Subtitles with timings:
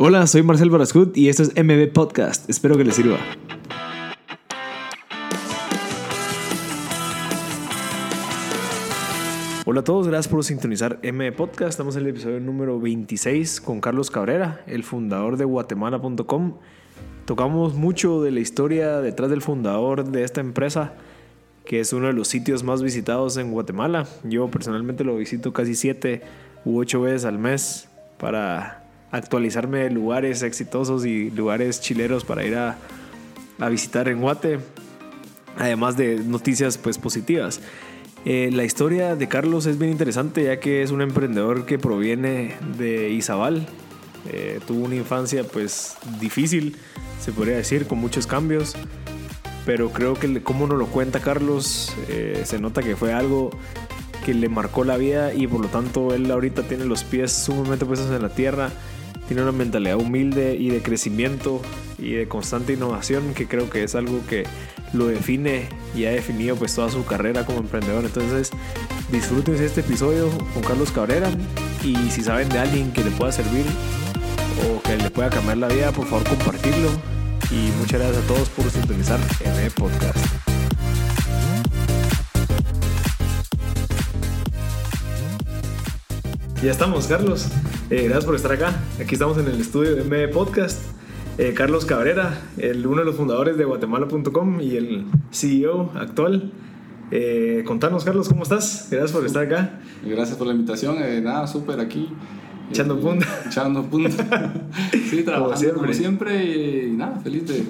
[0.00, 2.48] Hola, soy Marcel Barascut y esto es MB Podcast.
[2.48, 3.18] Espero que les sirva.
[9.66, 11.70] Hola a todos, gracias por sintonizar MB Podcast.
[11.70, 16.58] Estamos en el episodio número 26 con Carlos Cabrera, el fundador de Guatemala.com.
[17.24, 20.94] Tocamos mucho de la historia detrás del fundador de esta empresa,
[21.64, 24.06] que es uno de los sitios más visitados en Guatemala.
[24.22, 26.22] Yo personalmente lo visito casi siete
[26.64, 32.56] u ocho veces al mes para actualizarme de lugares exitosos y lugares chileros para ir
[32.56, 32.76] a,
[33.70, 34.60] visitar en Guate,
[35.56, 37.60] además de noticias pues positivas.
[38.24, 42.56] Eh, la historia de Carlos es bien interesante ya que es un emprendedor que proviene
[42.76, 43.66] de Izabal.
[44.30, 46.76] Eh, tuvo una infancia pues difícil,
[47.20, 48.76] se podría decir, con muchos cambios.
[49.64, 53.50] Pero creo que como nos lo cuenta Carlos, eh, se nota que fue algo
[54.24, 57.84] que le marcó la vida y por lo tanto él ahorita tiene los pies sumamente
[57.84, 58.70] puestos en la tierra
[59.28, 61.60] tiene una mentalidad humilde y de crecimiento
[61.98, 64.44] y de constante innovación que creo que es algo que
[64.94, 68.04] lo define y ha definido pues toda su carrera como emprendedor.
[68.04, 68.50] Entonces
[69.12, 71.30] disfruten este episodio con Carlos Cabrera
[71.84, 73.66] y si saben de alguien que le pueda servir
[74.66, 76.88] o que le pueda cambiar la vida, por favor compartirlo.
[77.50, 79.20] Y muchas gracias a todos por sintonizar
[79.62, 80.18] el podcast.
[86.62, 87.46] Ya estamos, Carlos.
[87.90, 88.82] Eh, gracias por estar acá.
[89.00, 90.78] Aquí estamos en el estudio de ME Podcast.
[91.38, 96.52] Eh, Carlos Cabrera, el, uno de los fundadores de Guatemala.com y el CEO actual.
[97.10, 98.88] Eh, contanos, Carlos, ¿cómo estás?
[98.90, 99.80] Gracias por estar acá.
[100.04, 100.96] Gracias por la invitación.
[101.24, 102.10] nada, súper aquí.
[102.70, 103.26] Echando punta.
[103.46, 104.52] Echando punta.
[105.10, 106.44] sí, trabajando como siempre.
[106.44, 107.64] y nada, feliz de,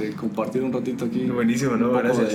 [0.00, 1.24] de, compartir un ratito aquí.
[1.26, 1.92] Buenísimo, ¿no?
[1.92, 2.34] Gracias.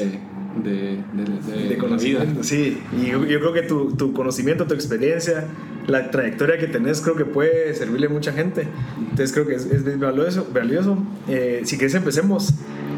[0.64, 2.44] De, de, de, conocimiento.
[2.44, 5.46] Sí, y yo, yo creo que tu, tu, conocimiento, tu experiencia,
[5.88, 8.68] la trayectoria que tenés creo que puede servirle a mucha gente.
[8.98, 10.48] Entonces creo que es, es valioso.
[10.54, 10.98] valioso.
[11.28, 12.54] Eh, si quieres empecemos.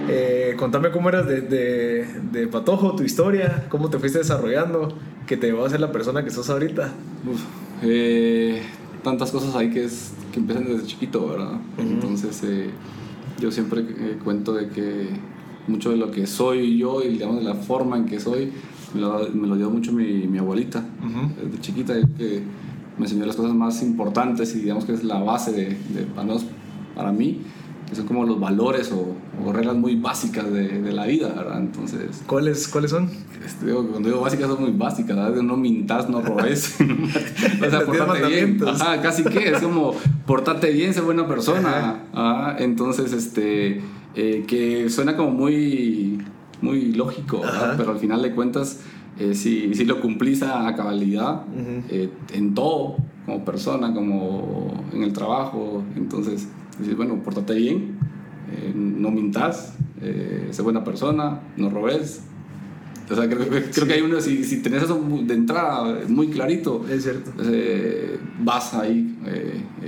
[0.09, 4.93] Eh, contame cómo eras de, de, de, Patojo, tu historia, cómo te fuiste desarrollando,
[5.27, 6.91] que te llevó a ser la persona que sos ahorita.
[7.83, 8.61] Eh,
[9.03, 11.59] tantas cosas ahí que, es, que empiezan desde chiquito, ¿verdad?
[11.77, 12.43] Entonces
[13.39, 13.83] yo siempre
[14.23, 15.09] cuento de que
[15.67, 18.51] mucho de lo que soy yo y digamos de la forma en que soy
[18.93, 20.83] me lo, me lo dio mucho mi, mi abuelita
[21.41, 22.43] desde chiquita que
[22.97, 26.05] me enseñó las cosas más importantes y digamos que es la base de, de
[26.95, 27.41] para mí,
[27.89, 29.15] que son como los valores o,
[29.51, 31.59] reglas muy básicas de, de, la vida, ¿verdad?
[31.59, 32.21] Entonces...
[32.27, 33.09] ¿Cuáles, ¿cuáles son?
[33.45, 35.41] Este, digo, cuando digo básicas son muy básicas, ¿verdad?
[35.41, 36.75] No mintas, no robes.
[37.65, 38.59] o sea, portate bien.
[38.67, 39.93] Ajá, casi que, es como
[40.25, 42.03] portate bien, ser buena persona.
[42.13, 42.57] Ajá.
[42.59, 43.81] Entonces, este,
[44.13, 46.21] eh, que suena como muy,
[46.61, 47.41] muy lógico,
[47.77, 48.81] Pero al final de cuentas
[49.19, 51.43] eh, si, si, lo cumplís a, cabalidad
[51.89, 56.47] eh, en todo, como persona, como en el trabajo, entonces
[56.79, 57.97] dices, bueno, portate bien,
[58.75, 59.75] no mintas,
[60.49, 62.23] sé buena persona, no robes.
[63.11, 66.85] O sea, creo, creo que hay uno, si, si tenés eso de entrada muy clarito,
[66.89, 67.31] es cierto.
[68.39, 69.17] vas ahí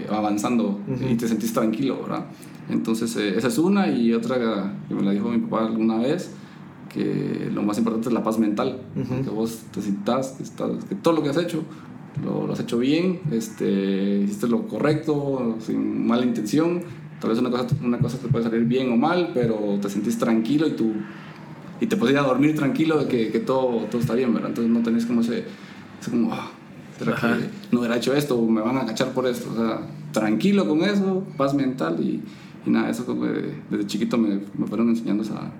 [0.10, 0.80] avanzando
[1.10, 2.26] y te sentís tranquilo, ¿verdad?
[2.70, 4.38] Entonces, esa es una y otra
[4.88, 6.32] que me la dijo mi papá alguna vez
[6.94, 11.24] que lo más importante es la paz mental, que vos te sientas, que, todo lo
[11.24, 11.64] que has hecho
[12.24, 16.82] lo, has hecho bien, este, hiciste lo correcto, sin mala intención.
[17.20, 20.20] Tal vez una cosa, una cosa te puede salir bien o mal, pero te sentís
[20.20, 20.92] tranquilo y, tú,
[21.84, 24.52] y te a dormir tranquilo de que, que todo, todo está bien, ¿verdad?
[24.52, 25.44] Entonces no tenés como ese,
[26.10, 26.50] como, ah,
[26.98, 27.28] ¿será que
[27.74, 29.52] no hubiera hecho esto o me van a cachar por esto?
[29.52, 29.82] O sea,
[30.14, 32.22] tranquilo con eso, paz mental y,
[32.66, 35.52] y nada, eso como desde chiquito me, me fueron enseñando esa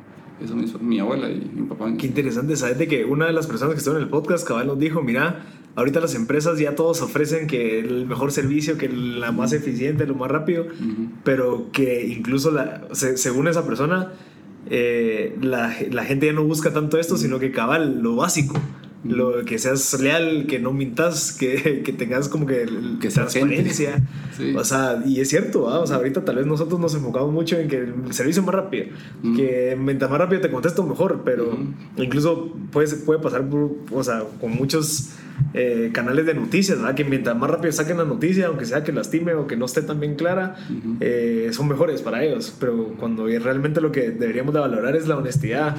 [0.42, 1.92] eso me hizo mi abuela y mi papá.
[1.98, 2.78] Qué interesante, ¿sabes?
[2.78, 5.46] De que una de las personas que estuvo en el podcast, cabal, nos dijo, mira,
[5.76, 10.16] ahorita las empresas ya todos ofrecen que el mejor servicio, que la más eficiente, lo
[10.16, 10.66] más rápido,
[11.24, 14.12] pero que incluso la, según esa persona,
[14.70, 18.60] eh, la, la, gente ya no busca tanto esto, sino que cabal, lo básico
[19.04, 22.66] lo, que seas leal, que no mintas, que, que tengas como que,
[23.02, 24.02] que transparencia.
[24.56, 27.68] O sea, y es cierto, o sea, ahorita tal vez nosotros nos enfocamos mucho en
[27.68, 28.88] que el servicio más rápido,
[29.36, 31.58] que mientras más rápido te contesto mejor, pero
[31.98, 33.44] incluso puede, puede pasar
[33.92, 35.14] o sea, con muchos
[35.54, 36.96] eh, canales de noticias, ¿verdad?
[36.96, 39.82] Que mientras más rápido saquen la noticia, aunque sea que lastime o que no esté
[39.82, 40.56] tan bien clara,
[41.00, 45.18] eh, son mejores para ellos, pero cuando realmente lo que deberíamos de valorar es la
[45.18, 45.76] honestidad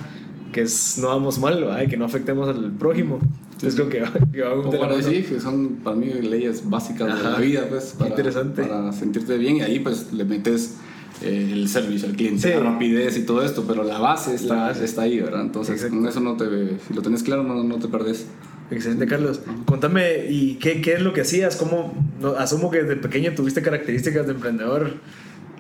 [0.55, 1.87] que es no vamos mal, ¿verdad?
[1.89, 3.19] que no afectemos al prójimo.
[3.53, 7.39] Entonces creo que, que va para sí, que son para mí leyes básicas de la
[7.39, 8.63] vida, pues, para, Interesante.
[8.63, 10.77] para sentirte bien y ahí pues le metes
[11.23, 15.03] eh, el servicio al cliente, la rapidez y todo esto, pero la base está, está
[15.03, 15.43] ahí, ¿verdad?
[15.43, 16.47] Entonces con eso no te,
[16.87, 18.27] si lo tenés claro no, no te perdés.
[18.71, 19.41] Excelente, Carlos.
[19.67, 21.57] Contame, ¿y qué, qué es lo que hacías?
[21.57, 24.95] ¿Cómo, no, asumo que desde pequeño tuviste características de emprendedor.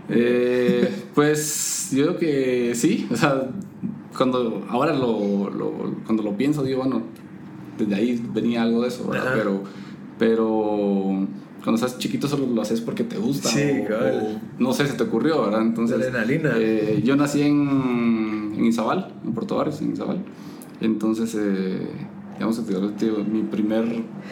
[0.08, 3.48] Eh, pues yo creo que sí, o sea,
[4.16, 5.72] cuando ahora lo, lo,
[6.04, 7.02] cuando lo pienso digo, bueno,
[7.78, 9.28] desde ahí venía algo de eso, ¿verdad?
[9.28, 9.36] Ajá.
[9.36, 9.62] Pero,
[10.18, 11.26] pero
[11.62, 13.48] cuando estás chiquito solo lo haces porque te gusta.
[13.48, 14.40] Sí, o, cabal.
[14.58, 15.62] o no sé, se te ocurrió, ¿verdad?
[15.62, 16.52] Entonces, Adrenalina.
[16.56, 20.18] eh, yo nací en, en Izabal, en Puerto Barrios, en Izabal.
[20.80, 21.88] Entonces, eh,
[22.34, 23.84] digamos que tío, mi primer,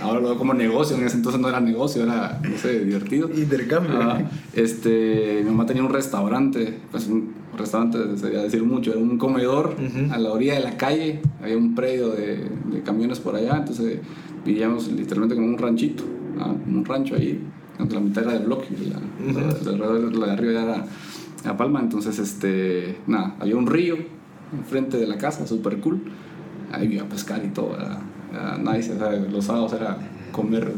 [0.02, 3.31] ahora lo veo como negocio, en ese entonces no era negocio, era, no sé, divertido.
[3.37, 3.93] Intercambio.
[4.00, 4.20] Ah,
[4.54, 9.76] este, mi mamá tenía un restaurante, pues un restaurante sería decir mucho, era un comedor
[9.78, 10.12] Ujú.
[10.12, 13.99] a la orilla de la calle, había un predio de, de camiones por allá, entonces
[14.44, 16.02] vivíamos literalmente como un ranchito,
[16.40, 17.40] ah, como un rancho ahí,
[17.78, 18.99] aunque la mitad era de bloque, la,
[19.31, 19.38] Ujú.
[19.38, 20.87] la- la- alrededor, la de arriba ya era
[21.44, 23.96] la palma, entonces este, nada, había un río
[24.52, 26.00] enfrente de la casa, súper cool,
[26.73, 27.99] ahí iba a pescar y todo, era,
[28.33, 28.95] era nice,
[29.31, 29.99] los sábados era
[30.33, 30.73] comer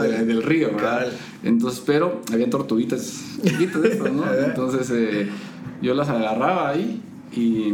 [0.00, 1.06] de- del río, ¿verdad?
[1.42, 4.24] Entonces, pero había tortuguitas chiquitas estas, ¿no?
[4.46, 5.28] Entonces eh,
[5.82, 7.68] yo las agarraba ahí y,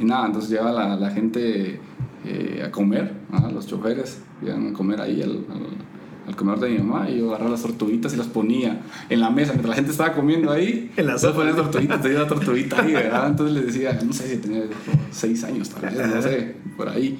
[0.00, 1.80] y nada, entonces llegaba la, la gente
[2.26, 3.48] eh, a comer, ¿ah?
[3.52, 5.95] los choferes iban a comer ahí al, al-
[6.26, 9.30] al comedor de mi mamá y yo agarraba las tortuguitas y las ponía en la
[9.30, 10.90] mesa mientras la gente estaba comiendo ahí.
[10.96, 11.36] En la entonces sopa.
[11.42, 13.28] ponía tortuguitas, tenía una tortuguita ahí, ¿verdad?
[13.28, 14.64] Entonces les decía, no sé si tenía
[15.10, 17.18] seis años tal vez, no sé, por ahí.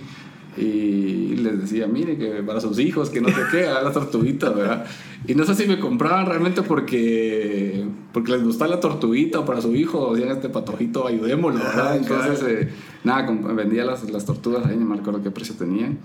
[0.56, 4.54] Y les decía, mire, que para sus hijos, que no sé qué, haga las tortuguitas,
[4.54, 4.86] ¿verdad?
[5.26, 9.60] Y no sé si me compraban realmente porque, porque les gustaba la tortuguita o para
[9.60, 11.88] su hijo, o decían, este patojito, ayudémoslo, ¿verdad?
[11.88, 12.68] Ajá, Entonces, eh,
[13.04, 15.98] nada, vendía las, las tortugas ahí, no me acuerdo qué precio tenían.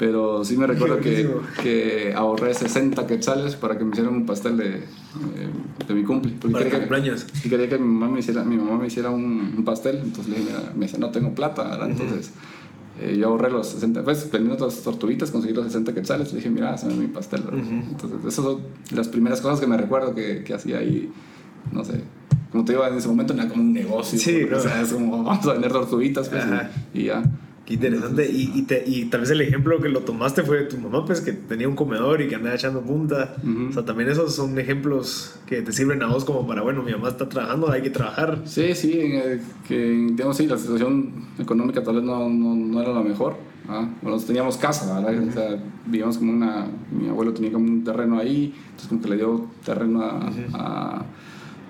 [0.00, 1.28] Pero sí me recuerdo que,
[1.62, 4.82] que ahorré 60 quetzales para que me hicieran un pastel de, eh,
[5.86, 6.32] de mi cumple.
[6.40, 7.26] Porque Para quería que- cumpleaños.
[7.44, 10.28] y quería que mi mamá me hiciera, mi mamá me hiciera un, un pastel, entonces
[10.32, 11.90] le dije, mira, me dice, no tengo plata, ¿verdad?
[11.90, 12.30] Entonces
[12.98, 16.48] eh, yo ahorré los 60, pues vendiendo las tortuguitas, conseguí los 60 quetzales, le dije,
[16.48, 17.60] mira, hazme mi pastel, ¿verdad?
[17.90, 18.58] Entonces esas son
[18.94, 21.12] las primeras cosas que me recuerdo que, que hacía ahí,
[21.72, 22.00] no sé,
[22.50, 24.60] como te digo, en ese momento era como un negocio, Sí, o ¿no?
[24.60, 26.42] sea, es como, vamos a vender tortuguitas, pues,
[26.94, 27.22] y, y ya.
[27.78, 28.30] Qué interesante.
[28.30, 31.04] Y, y, te- y tal vez el ejemplo que lo tomaste fue de tu mamá,
[31.04, 33.36] pues que tenía un comedor y que andaba echando punta.
[33.68, 36.92] O sea, también esos son ejemplos que te sirven a vos como para, bueno, mi
[36.92, 38.42] mamá está trabajando, hay que trabajar.
[38.44, 39.76] Sí, sí, el- que
[40.12, 43.36] digamos, sí, la situación económica tal vez no, no, no era la mejor.
[43.68, 43.88] ¿ah?
[44.02, 45.28] Bueno, teníamos casa, ¿verdad?
[45.28, 46.66] O sea, vivíamos como una.
[46.90, 51.04] Mi abuelo tenía como un terreno ahí, entonces como que le dio terreno a, a,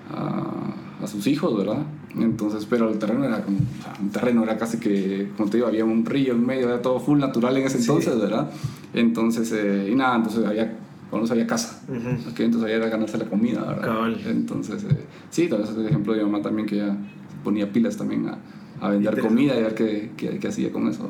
[0.09, 1.83] a- a sus hijos, ¿verdad?
[2.19, 3.57] Entonces, pero el terreno era como.
[3.57, 6.67] o sea, un terreno era casi que, como te digo, había un río en medio,
[6.67, 7.83] era todo full natural en ese Sí.
[7.89, 8.49] entonces, ¿verdad?
[8.93, 10.77] Entonces, eh, y nada, entonces había.
[11.09, 11.81] Bueno, había casa.
[11.89, 12.29] Ujú.
[12.29, 13.81] Aquí entonces ahí era ganarse la comida, ¿verdad?
[13.81, 14.21] Cabal.
[14.25, 14.95] Entonces, eh,
[15.29, 16.95] sí, tal vez es el ejemplo de mi mamá también que ya
[17.43, 18.37] ponía pilas también a,
[18.79, 21.09] a vender comida y a ver qué, qué, qué hacía con eso.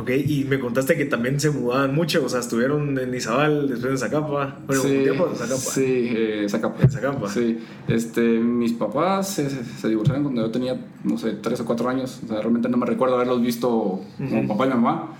[0.00, 3.92] Ok, y me contaste que también se mudaban mucho, o sea, estuvieron en Izabal, después
[3.92, 4.58] en Zacapa.
[4.66, 5.60] Bueno, sí, un tiempo en Zacapa.
[5.60, 6.82] Sí, eh, Zacapa.
[6.82, 7.28] En Zacapa.
[7.30, 7.58] Sí,
[7.88, 12.20] este, mis papás se, divorciaron cuando yo tenía, no sé, tres o cuatro años.
[12.24, 15.12] O sea, realmente no me recuerdo haberlos visto como papá y mamá.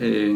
[0.00, 0.34] Eh,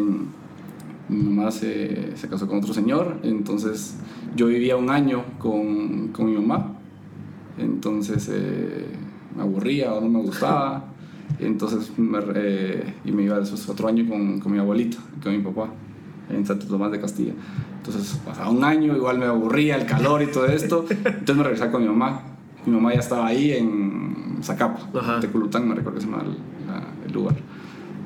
[1.09, 3.95] mi mamá se, se casó con otro señor, entonces
[4.35, 6.77] yo vivía un año con, con mi mamá.
[7.59, 8.87] Entonces eh,
[9.37, 10.85] me aburría o no me gustaba.
[11.41, 15.43] Entonces me, eh, y me iba después otro año con, con mi abuelita, con mi
[15.43, 15.69] papá,
[16.31, 17.33] en Santo Tomás de Castilla.
[17.79, 20.87] Entonces pasaba un año, igual me aburría el calor y todo esto.
[20.91, 22.21] Entonces me regresaba con mi mamá.
[22.65, 25.21] Mi mamá ya estaba ahí en Zacapa, Ajá.
[25.21, 26.31] Teculután, me recuerdo que se llama el,
[26.67, 27.37] la- el lugar.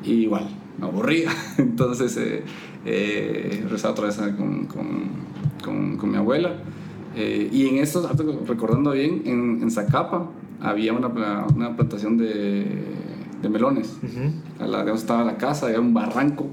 [0.04, 1.30] Y igual, me aburría.
[1.58, 2.42] Entonces eh,
[2.84, 4.86] eh, regresaba otra vez con, con,
[5.64, 6.52] con, con mi abuela.
[7.16, 8.08] Eh, y en esto,
[8.46, 10.28] recordando bien, en, en Zacapa
[10.60, 12.66] había una, una plantación de,
[13.42, 13.96] de melones.
[14.02, 14.62] Ujú.
[14.62, 16.46] A la, digamos, estaba la casa, había un barranco.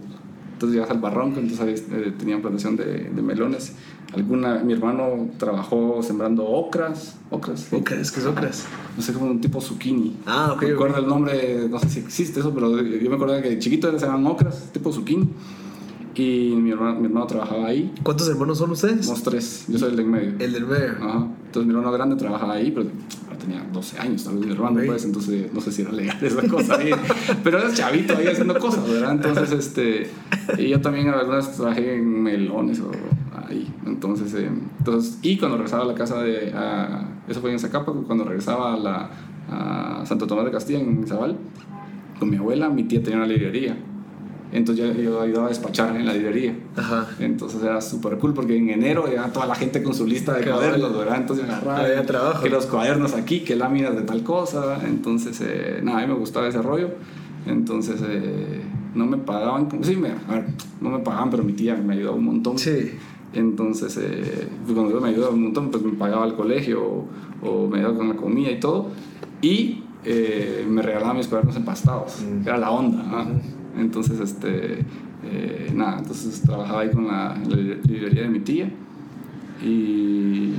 [0.53, 3.73] Entonces llegas al barranco, entonces ahí eh, tenían plantación de, de melones.
[4.13, 7.17] Alguna, mi hermano trabajó sembrando ocras.
[7.29, 7.71] Ocras.
[7.71, 8.65] Ocras, ¿qué es ocras?
[8.95, 10.15] No sé, como un tipo zucchini.
[10.25, 13.41] Ah, ok, No recuerdo el nombre, no sé si existe eso, pero yo me acuerdo
[13.41, 15.29] que de chiquito se llamaban ocras, tipo zucchini.
[16.15, 17.93] Y mi hermano, mi hermano trabajaba ahí.
[18.01, 19.05] ¿Cuántos hermanos son ustedes?
[19.05, 20.33] Somos tres, yo soy el de en medio.
[20.39, 20.91] El del medio.
[20.99, 21.27] Ajá.
[21.45, 22.87] Entonces mi hermano grande trabajaba ahí, pero
[23.47, 26.41] tenía 12 años, tal vez mi hermano, pues, entonces no sé si era legal esa
[26.49, 26.91] cosa ahí.
[27.43, 29.11] pero era chavito ahí haciendo cosas, ¿verdad?
[29.13, 30.09] Entonces, este,
[30.57, 32.91] y yo también algunas trabajé en melones o
[33.49, 33.67] ahí.
[33.85, 34.49] Entonces, eh,
[34.79, 38.73] entonces, y cuando regresaba a la casa de, a- eso fue en Zacapa, cuando regresaba
[38.73, 39.09] a, la,
[39.49, 41.37] a Santo Tomás de Castilla, en Zabal,
[42.19, 43.77] con mi abuela, mi tía tenía una librería.
[44.51, 46.55] Entonces yo, yo ayudaba a despachar en la librería.
[46.75, 47.07] Ajá.
[47.19, 50.45] Entonces era súper cool porque en enero llegaba toda la gente con su lista de
[50.49, 51.17] cuadernos, ¿verdad?
[51.17, 52.43] Entonces agarraba Había trabajo.
[52.43, 54.79] que los cuadernos aquí, que láminas de tal cosa.
[54.85, 56.91] Entonces, eh, nada, a mí me gustaba ese rollo.
[57.45, 58.61] Entonces, eh,
[58.95, 60.45] no me pagaban, sí, me, a ver,
[60.81, 62.57] no me pagaban, pero mi tía me ayudaba un montón.
[62.57, 62.91] Sí.
[63.33, 67.07] Entonces, eh, pues cuando yo me ayudaba un montón, pues me pagaba el colegio o,
[67.47, 68.87] o me ayudaba con la comida y todo.
[69.41, 72.21] Y eh, me regalaba mis cuadernos empastados.
[72.21, 72.47] Mm.
[72.47, 73.27] Era la onda.
[73.77, 74.79] Entonces, este,
[75.25, 78.71] eh, nada, entonces trabajaba ahí con la, la librería de mi tía.
[79.63, 80.53] Y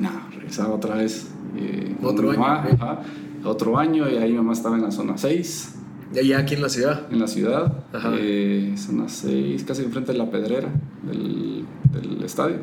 [0.00, 1.28] nada, regresaba otra vez.
[1.56, 2.76] eh, Otro año, mamá, ¿eh?
[2.78, 3.00] ajá,
[3.44, 5.74] otro año, y ahí mi mamá estaba en la zona 6
[6.14, 7.06] Y allá aquí en la ciudad.
[7.12, 8.10] en la ciudad, Ajá.
[8.18, 10.68] eh, zona 6, casi enfrente de la pedrera
[11.04, 12.56] del, del estadio.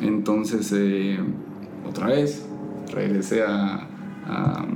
[0.00, 1.18] Entonces, eh,
[1.88, 2.46] otra vez,
[2.92, 3.86] regresé a,
[4.26, 4.66] a,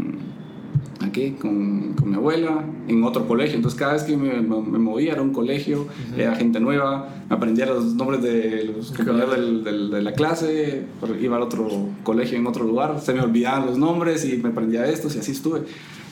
[1.00, 3.56] aquí con, con mi abuela en otro colegio.
[3.56, 5.86] Entonces, cada vez que me, me movía era un colegio,
[6.16, 10.84] era gente nueva, me aprendía los nombres de los compañeros del- del- de la clase,
[11.20, 11.68] iba al otro
[12.04, 15.32] colegio en otro lugar, se me olvidaban los nombres y me aprendía estos y así
[15.32, 15.62] estuve.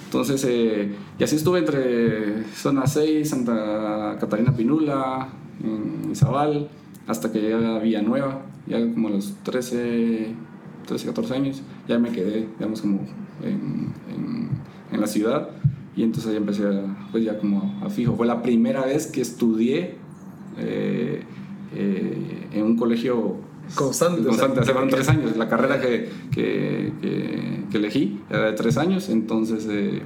[0.07, 5.29] Entonces, eh, y así estuve entre zona 6, Santa Catarina Pinula,
[5.62, 6.69] en Izabal,
[7.07, 10.35] hasta que llegué a Villanueva, ya como a los 13,
[10.87, 13.00] 13, 14 años, ya me quedé, digamos, como
[13.42, 14.49] en, en,
[14.92, 15.50] en la ciudad.
[15.97, 18.14] Y entonces ya empecé, a, pues ya como a fijo.
[18.16, 19.97] Fue la primera vez que estudié
[20.59, 21.23] eh,
[21.75, 23.37] eh, en un colegio
[23.75, 25.37] Constante, o sea, Constante, hace fueron tres años.
[25.37, 30.02] La carrera que, que, que, que elegí era de tres años, entonces eh,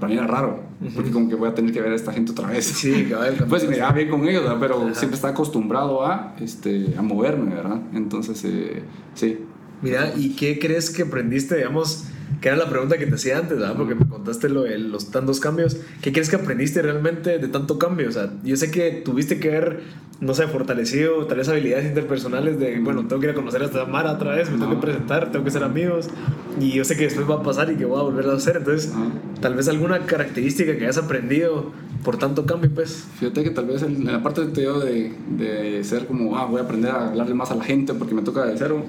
[0.00, 0.60] para mí era raro,
[0.94, 2.64] porque como que voy a tener que ver a esta gente otra vez.
[2.64, 3.36] Sí, cabal.
[3.48, 4.58] Pues me llevaba bien con ellos, ¿verdad?
[4.60, 4.94] pero Ajá.
[4.94, 7.80] siempre estaba acostumbrado a, este, a moverme, ¿verdad?
[7.94, 8.82] Entonces, eh,
[9.14, 9.38] sí.
[9.82, 12.06] Mira, ¿y qué crees que aprendiste, digamos,
[12.40, 13.74] que era la pregunta que te hacía antes, ¿verdad?
[13.76, 15.78] Porque me contaste lo de los tantos cambios.
[16.02, 18.08] ¿Qué crees que aprendiste realmente de tanto cambio?
[18.08, 19.80] O sea, yo sé que tuviste que haber,
[20.20, 23.64] no sé, fortalecido tal vez habilidades interpersonales de, bueno, tengo que ir a conocer a
[23.64, 26.08] esta Mara otra vez, me tengo que presentar, tengo que ser amigos.
[26.60, 28.58] Y yo sé que después va a pasar y que voy a volver a hacer.
[28.58, 28.92] Entonces,
[29.40, 31.72] tal vez alguna característica que hayas aprendido
[32.04, 33.06] por tanto cambio, pues.
[33.18, 36.90] Fíjate que tal vez en la parte de, de ser como, ah, voy a aprender
[36.90, 38.84] a hablarle más a la gente porque me toca de cero.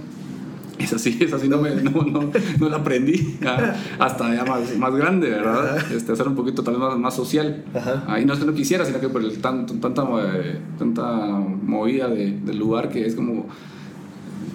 [0.77, 4.77] Es así, es así, no, me, no, no, no la aprendí ah, hasta ya más,
[4.77, 5.77] más grande, ¿verdad?
[5.91, 7.63] Este, hacer un poquito tal vez más, más social.
[7.74, 8.03] Ajá.
[8.08, 10.03] Ahí no es que no quisiera, sino que por el tanto, tanta,
[10.36, 13.48] eh, tanta movida de- del lugar que es como,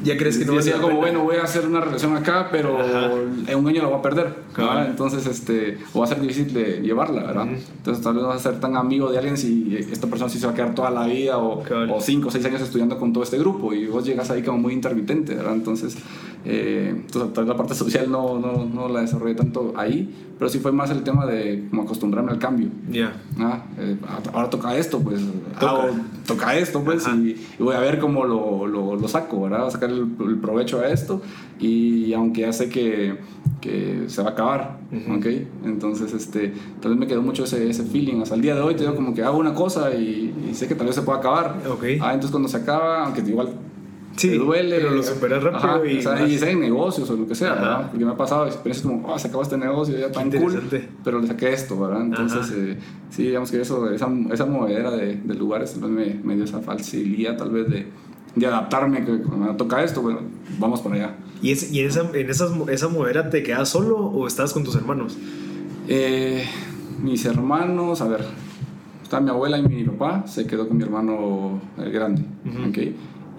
[0.02, 0.98] ¿Ya crees que no decía como, pena?
[1.00, 3.10] bueno, voy a hacer una relación acá, pero Ajá.
[3.46, 4.34] en un año la voy a perder.
[4.86, 7.48] Entonces, este, o va a ser difícil de llevarla, ¿verdad?
[7.48, 10.38] Entonces, tal vez no vas a ser tan amigo de alguien si esta persona sí
[10.38, 13.12] se va a quedar toda la vida o, o cinco o seis años estudiando con
[13.12, 15.54] todo este grupo y vos llegas ahí como muy intermitente, ¿verdad?
[15.54, 15.96] Entonces,
[16.44, 20.08] eh, entonces tal vez la parte social no, no, no la desarrollé tanto ahí,
[20.40, 22.68] pero sí fue más el tema de como acostumbrarme al cambio.
[22.90, 23.12] Ya.
[23.38, 23.94] Ah, eh,
[24.32, 25.20] ahora toca esto, pues
[25.60, 25.70] Toca.
[25.70, 25.94] hago-
[26.26, 29.58] toca esto, pues, y, y voy a ver cómo lo, lo, lo saco, ¿verdad?
[29.58, 31.20] Voy a sacar el, el provecho a esto,
[31.58, 33.18] y aunque ya sé que,
[33.60, 35.18] que se va a acabar, Ujú.
[35.18, 35.26] ¿ok?
[35.66, 38.22] Entonces, este, tal vez me quedó mucho ese, ese feeling.
[38.22, 40.66] Hasta el día de hoy te digo como que hago una cosa y, y sé
[40.66, 41.56] que tal vez se pueda acabar.
[41.70, 41.84] Ok.
[42.00, 43.50] Ah, entonces cuando se acaba, aunque igual
[44.20, 44.76] Sí, te duele.
[44.76, 47.34] pero lo superas rápido Ajá, y o sea, y sea en negocios o lo que
[47.34, 47.60] sea, Ajá.
[47.60, 47.90] ¿verdad?
[47.90, 50.62] Porque me ha pasado experiencias como, oh, se acabó este negocio, ya tan cool,
[51.02, 52.02] pero le saqué esto, ¿verdad?
[52.02, 52.78] Entonces, eh,
[53.10, 56.44] sí, digamos que eso, esa, esa movedera de, de lugares tal vez me, me dio
[56.44, 57.86] esa facilidad tal vez de,
[58.36, 60.20] de adaptarme, que cuando me toca esto, bueno,
[60.58, 61.16] vamos para allá.
[61.42, 64.64] ¿Y, es, y en, esa, en esas, esa movera te quedas solo o estás con
[64.64, 65.16] tus hermanos?
[65.88, 66.44] Eh,
[67.02, 68.24] mis hermanos, a ver,
[69.02, 72.68] está mi abuela y mi papá, se quedó con mi hermano el grande, Ujú.
[72.68, 72.78] ¿ok?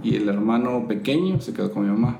[0.04, 2.18] Y el hermano pequeño se quedó con mi mamá.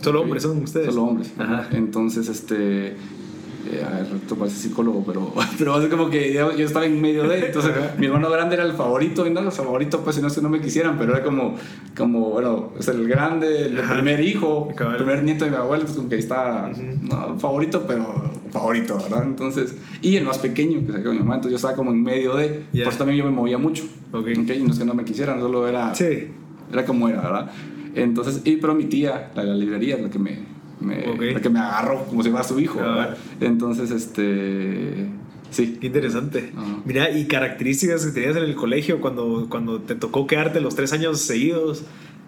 [0.00, 0.24] Solo Ok.
[0.24, 0.86] hombres son ustedes.
[0.86, 1.32] Solo hombres.
[1.38, 1.68] Ajá.
[1.72, 2.88] Entonces, este.
[2.88, 6.98] eh, a ver, esto parece psicólogo, pero, pero es como que yo, yo estaba en
[7.00, 7.46] medio de.
[7.46, 10.40] Entonces, mi hermano grande era el favorito, y no, el favorito, pues si no que
[10.40, 11.56] no me quisieran, pero era como,
[11.96, 13.94] como bueno, es el grande, el Ajá.
[13.94, 16.72] primer hijo, el primer nieto de mi abuela, entonces como que ahí está,
[17.02, 19.24] no, favorito, pero favorito, ¿verdad?
[19.24, 22.02] Entonces, y el más pequeño que se quedó mi mamá, entonces yo estaba como en
[22.02, 22.64] medio de.
[22.72, 22.84] Ya.
[22.84, 23.84] Por eso también yo me movía mucho.
[24.10, 24.26] Ok.
[24.42, 24.50] ¿ok?
[24.56, 26.28] Y no es que no me quisieran, solo era Sí.
[26.72, 27.50] Era como era, ¿verdad?
[27.94, 30.38] Entonces, y, pero mi tía, la de la librería, es la que me,
[30.80, 32.94] me- la que me agarró como si fuera su hijo, Ah.
[32.96, 33.16] ¿verdad?
[33.40, 35.06] Entonces, este,
[35.50, 35.78] sí.
[35.80, 36.52] Qué interesante.
[36.56, 36.78] Ajá.
[36.84, 40.92] Mira, y características que tenías en el colegio cuando, cuando te tocó quedarte los tres
[40.92, 41.82] años seguidos.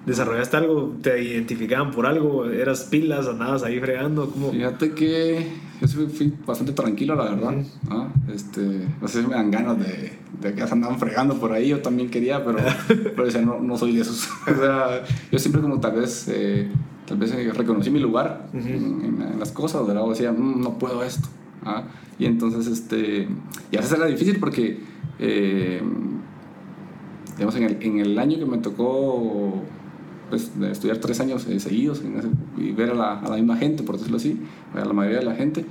[0.06, 0.96] ¿Desarrollaste algo?
[1.00, 2.46] ¿Te identificaban por algo?
[2.50, 3.28] ¿Eras pilas?
[3.28, 4.28] ¿Andabas ahí fregando?
[4.30, 4.50] ¿Cómo?
[4.50, 5.46] Fíjate que
[5.82, 7.54] yo sí fui bastante tranquilo, la verdad.
[7.90, 11.52] Ah, Este, no sé si me dan ganas de, de que se andaban fregando por
[11.52, 11.68] ahí.
[11.68, 12.58] Yo también quería, pero,
[12.88, 14.28] pero decía, no, no soy de esos.
[14.46, 16.68] o sea, yo siempre como tal vez, eh,
[17.06, 20.04] tal vez eh, reconocí mi lugar en, en- en las cosas, ¿verdad?
[20.04, 21.28] O decía, "Mm, no puedo esto.
[21.64, 21.84] Ah,
[22.18, 23.28] Y entonces, este,
[23.70, 24.80] y a veces era difícil porque,
[25.18, 25.82] eh,
[27.36, 29.62] digamos, en el, en el año que me tocó
[30.32, 33.36] pues, de estudiar tres años eh, seguidos en ese- y ver a la, a la
[33.36, 34.40] misma gente, por decirlo así,
[34.74, 35.66] a la mayoría de la gente,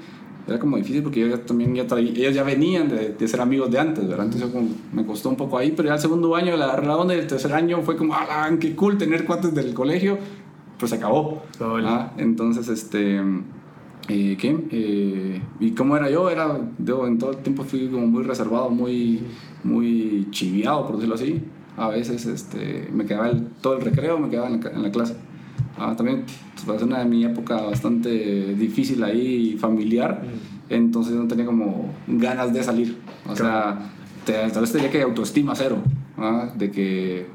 [0.47, 3.79] era como difícil porque yo también ya ellos ya venían de, de, ser amigos de
[3.79, 4.25] antes, ¿verdad?
[4.27, 7.15] Entonces como, me costó un poco ahí, pero ya el segundo año, la, la onda
[7.15, 10.19] del tercer año fue como, ¡ah, qué cool tener cuates del colegio!
[10.77, 11.41] Pues se acabó.
[11.87, 12.11] ¿ah?
[12.17, 13.19] Entonces, este...
[14.09, 14.57] Eh, ¿Qué?
[14.71, 16.29] Eh, ¿Y cómo era yo?
[16.29, 19.21] Era, yo en todo el tiempo fui como muy reservado, muy,
[19.63, 21.41] muy chiviado, por decirlo así.
[21.77, 24.91] A veces este, me quedaba el, todo el recreo, me quedaba en la, en la
[24.91, 25.15] clase.
[25.77, 26.25] Ah, también
[26.63, 30.73] fue pues, una de mi época bastante difícil ahí, familiar, mm.
[30.73, 32.97] entonces no tenía como ganas de salir.
[33.27, 33.91] O sea,
[34.25, 35.77] tal vez tenía que autoestima cero,
[36.17, 36.51] ¿ah?
[36.55, 37.25] de que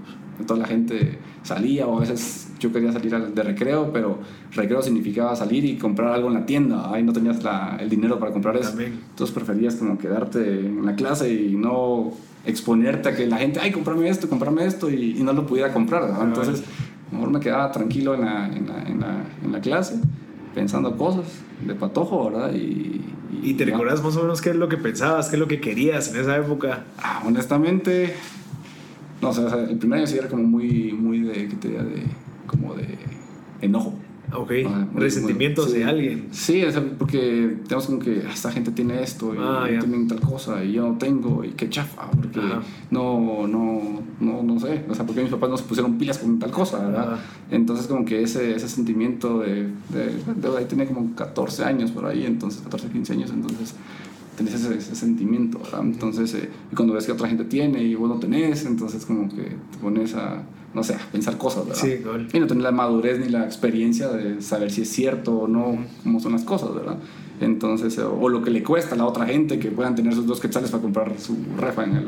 [0.46, 4.18] toda la gente salía o a veces yo quería salir de recreo, pero
[4.52, 8.18] recreo significaba salir y comprar algo en la tienda, ahí no tenías la, el dinero
[8.18, 8.78] para comprar eso.
[8.78, 12.12] Entonces preferías como quedarte en la clase y no
[12.46, 16.08] exponerte a que la gente, ay, comprame esto, comprame esto, y, no lo pudiera comprar.
[16.22, 16.62] Entonces
[17.10, 20.00] mejor me quedaba tranquilo en la, en la, en la, en la clase,
[20.54, 21.26] pensando cosas
[21.66, 22.54] de patojo, ¿verdad?
[22.54, 23.02] Y,
[23.42, 25.60] y, te recuerdas más o menos qué es lo que pensabas, qué es lo que
[25.60, 26.84] querías en esa época?
[26.98, 28.14] Ah, honestamente,
[29.20, 31.82] no sé, el primer año sí era como muy, muy de, ¿qué te diría?
[31.82, 32.02] De,
[32.46, 32.86] como de
[33.60, 33.94] enojo.
[34.32, 34.50] Ok,
[34.94, 36.28] resentimientos de alguien.
[36.32, 36.64] Sí,
[36.98, 40.86] porque tenemos como que esta gente tiene esto y ah, tienen tal cosa y yo
[40.86, 42.40] no tengo y qué chafa, porque
[42.90, 46.38] no, no, no, no sé, o sea, porque mis papás no se pusieron pilas con
[46.38, 47.18] tal cosa, ¿verdad?
[47.50, 52.26] Entonces como que ese, ese sentimiento de, de, ahí tenía como 14 años por ahí,
[52.26, 53.74] entonces 14, 15 años, entonces
[54.36, 55.80] tenés ese, sentimiento, ¿verdad?
[55.82, 59.28] Entonces, eh, y cuando ves que otra gente tiene y vos no tenés, entonces como
[59.28, 60.42] que te pones a
[60.74, 61.80] no sé, pensar cosas, ¿verdad?
[61.80, 65.48] Sí, Y no tener la madurez ni la experiencia de saber si es cierto o
[65.48, 66.98] no, cómo son las cosas, ¿verdad?
[67.40, 70.40] Entonces, o, lo que le cuesta a la otra gente que puedan tener sus dos
[70.40, 72.04] quetzales para comprar su refa en el,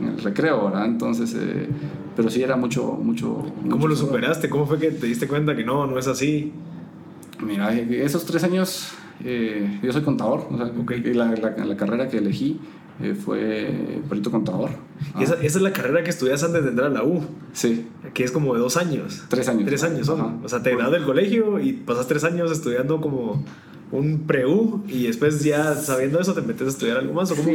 [0.00, 0.86] en el recreo, ¿verdad?
[0.86, 1.68] Entonces, eh,
[2.16, 3.44] pero sí era mucho, mucho...
[3.68, 4.48] ¿Cómo lo superaste?
[4.48, 6.52] ¿Cómo fue que te diste cuenta que no, no es así?
[7.44, 8.92] Mira, esos tres años,
[9.24, 10.66] eh, yo soy contador, o sea,
[11.14, 12.58] la, la, la carrera que elegí
[13.00, 14.70] eh, fue perito contador.
[15.18, 17.22] ¿Y esa, esa, es la carrera que estudias antes de entrar a la U?
[17.52, 17.86] Sí.
[18.14, 19.24] Que es como de dos años.
[19.28, 19.64] Tres años.
[19.66, 20.40] Tres años son.
[20.42, 23.44] O sea, te graduas del colegio y pasas tres años estudiando como
[23.92, 27.50] un pre-U y después ya sabiendo eso te metes a estudiar algo más o cómo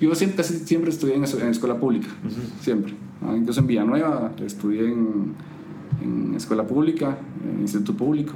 [0.00, 2.08] Yo siempre, siempre estudié en, escuela pública,
[2.60, 2.94] siempre.
[3.34, 5.34] Incluso en Villanueva estudié en,
[6.02, 8.34] en escuela pública, en instituto público.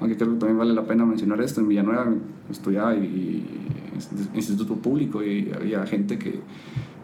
[0.00, 2.06] Aunque creo que también vale la pena mencionar esto, en Villanueva
[2.50, 3.66] estudiaba y
[4.34, 6.40] instituto público y había gente que,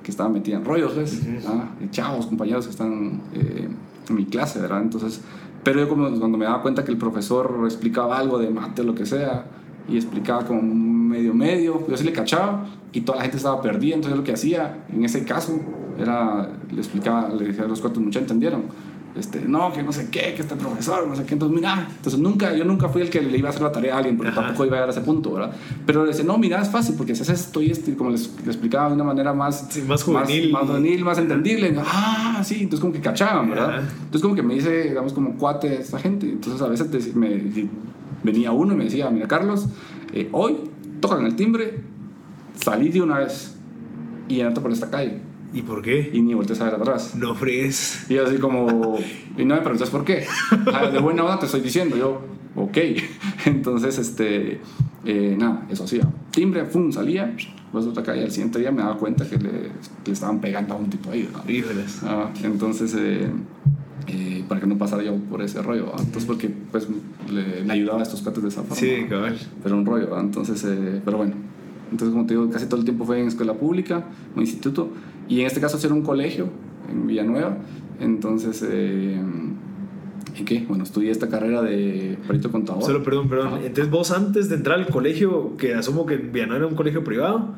[0.03, 1.23] que estaba metida en rollos, ¿ves?
[1.47, 3.69] Ah, chavos, compañeros que están eh,
[4.09, 4.83] en mi clase, ¿verdad?
[4.83, 5.21] Entonces,
[5.63, 8.85] pero yo como cuando me daba cuenta que el profesor explicaba algo de mate o
[8.85, 9.47] lo que sea,
[9.89, 13.97] y explicaba como medio medio, yo sí le cachaba y toda la gente estaba perdida,
[13.97, 15.61] entonces lo que hacía en ese caso
[15.99, 18.63] era, le explicaba, le decía a los cuatro muchachos entendieron
[19.15, 22.19] este, no, que no sé qué, que este profesor, no sé qué, entonces mira, entonces
[22.19, 24.33] nunca, yo nunca fui el que le iba a hacer la tarea a alguien, porque
[24.33, 25.55] tampoco iba a llegar a ese punto, ¿verdad?
[25.85, 28.11] Pero le decía, no, mira, es fácil, porque si haces esto y esto, y como
[28.11, 32.81] les, explicaba de una manera más, más juvenil, más, juvenil, más entendible, ah, sí, entonces
[32.81, 33.81] como que cachaban, ¿verdad?
[33.81, 37.69] Entonces como que me dice, digamos, como cuate esta gente, entonces a veces me,
[38.23, 39.67] venía uno y me decía, mira, Carlos,
[40.15, 40.57] eh, hoy
[41.01, 41.81] tocan el timbre,
[42.55, 43.57] salí de una vez
[44.29, 46.11] y andate por esta calle ¿Y por qué?
[46.13, 47.15] Y ni voltees a ver atrás.
[47.15, 48.07] No fríes.
[48.09, 48.99] Y así como,
[49.37, 50.27] y no me preguntas por qué.
[50.93, 52.23] De buena onda te estoy diciendo, yo,
[52.57, 52.79] ok.
[53.47, 54.61] Entonces, este,
[55.05, 56.09] eh, nada, eso hacía.
[56.31, 57.35] Timbre, pum, salía.
[57.71, 59.51] Pues otra calle, al siguiente día me daba cuenta que le,
[60.05, 61.29] le estaban pegando a un tipo ahí.
[61.49, 62.03] Híjoles.
[62.03, 63.31] Ah, entonces, eh,
[64.09, 65.93] eh, para que no pasara yo por ese rollo.
[65.99, 66.89] Entonces, porque pues
[67.31, 68.77] le, ayudaba a estos cates de esa forma.
[68.77, 69.39] Sí, cabal.
[69.63, 70.67] Pero un rollo, entonces,
[71.05, 71.52] pero bueno.
[71.93, 74.89] Entonces, como te digo, casi todo el tiempo fue en escuela pública o instituto.
[75.29, 76.49] Y en este caso era un colegio
[76.91, 77.59] en Villanueva.
[78.01, 79.21] Entonces, eh,
[80.39, 80.65] ¿y qué?
[80.67, 82.83] Bueno, estudié esta carrera de perito contador.
[82.83, 83.61] Solo, perdón, perdón.
[83.63, 87.55] Entonces, vos antes de entrar al colegio, que asumo que Villanueva era un colegio privado,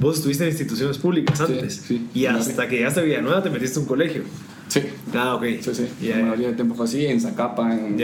[0.00, 1.74] vos estuviste en instituciones públicas antes.
[1.74, 4.22] Sí, y hasta que llegaste a Villanueva te metiste en un colegio.
[4.68, 4.80] Sí.
[5.12, 5.44] Ah, ok.
[5.60, 6.08] Sí, sí.
[6.08, 8.00] la mayoría del tiempo fue así, en Zacapa, en,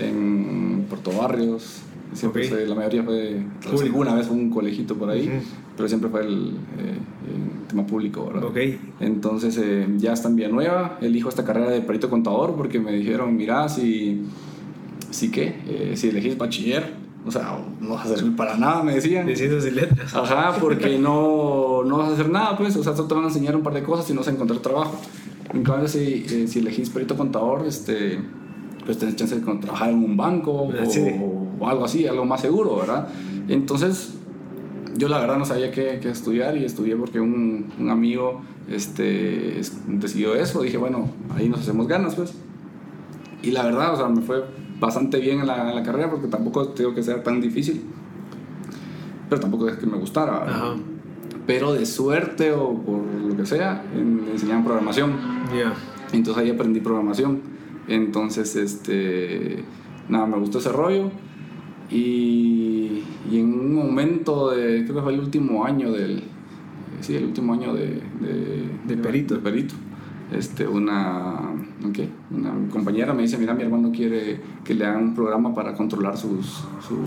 [0.00, 1.82] en Puerto Barrios.
[2.18, 3.44] Siempre la mayoría fue,
[3.80, 5.30] alguna vez fue un colegito por ahí,
[5.76, 6.98] pero siempre fue el, eh,
[7.68, 8.44] tema público, ¿verdad?
[8.44, 8.80] Okay.
[8.98, 13.36] Entonces eh, ya está en Villanueva, elijo esta carrera de perito contador porque me dijeron,
[13.36, 14.24] mira, si,
[15.10, 16.92] si qué, eh, si elegís bachiller,
[17.24, 19.26] o sea, no vas a servir para nada, me decían.
[19.26, 20.14] De ciencias y letras.
[20.14, 23.28] Ajá, porque no, no vas a hacer nada, pues, o sea, solo te van a
[23.28, 24.98] enseñar un par de cosas y no vas a encontrar trabajo.
[25.52, 28.18] En cambio, si, si elegís perito contador, este
[28.88, 33.08] pues tenés chance de trabajar en un banco o, algo así, algo más seguro, ¿verdad?
[33.48, 34.14] Entonces,
[34.96, 39.60] yo la verdad no sabía qué, qué estudiar y estudié porque un, un, amigo este,
[39.86, 40.62] decidió eso.
[40.62, 42.34] Dije, bueno, ahí nos hacemos ganas, pues.
[43.42, 44.44] Y la verdad, o sea, me fue
[44.80, 47.82] bastante bien en la, en la carrera porque tampoco tengo que ser tan difícil.
[49.28, 50.44] pero tampoco es que me gustara.
[50.44, 50.74] Ajá.
[51.46, 55.12] Pero de suerte o por lo que sea, en- me enseñaban programación.
[55.56, 55.72] Ya.
[56.12, 57.40] Entonces ahí aprendí programación.
[57.88, 59.64] Entonces, este,
[60.08, 61.10] nada, me gustó ese rollo.
[61.90, 66.22] Y, y en un momento de, creo que fue el último año del,
[67.00, 69.34] sí, el último año de, de, De perito.
[69.34, 69.74] de perito.
[70.30, 71.54] Este, una,
[71.94, 72.06] ¿qué?
[72.30, 76.18] una compañera me dice, mira, mi hermano quiere que le hagan un programa para controlar
[76.18, 76.98] sus, sus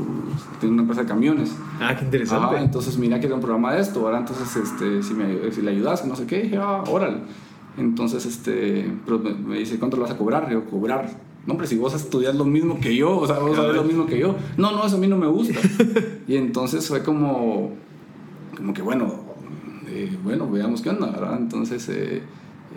[0.60, 1.56] tiene una empresa de camiones.
[1.80, 2.56] Ah, qué interesante.
[2.56, 4.22] Ajá, entonces mira que era un programa de esto, ¿verdad?
[4.22, 7.18] Entonces, este, si, me, si le ayudas, no sé qué, dije, ah, órale.
[7.78, 10.50] Entonces, este, pero me, me dice, ¿cuánto le vas a cobrar?
[10.50, 11.08] Yo, cobrar.
[11.46, 14.06] No, hombre, si vos estudias lo mismo que yo, o sea, vos sabes lo mismo
[14.06, 14.36] que yo.
[14.58, 15.60] No, no, eso a mí no me gusta.
[16.28, 17.72] y entonces fue como,
[18.56, 19.32] como que, bueno,
[19.88, 21.38] eh, bueno, veamos qué onda, ¿verdad?
[21.40, 22.22] Entonces eh,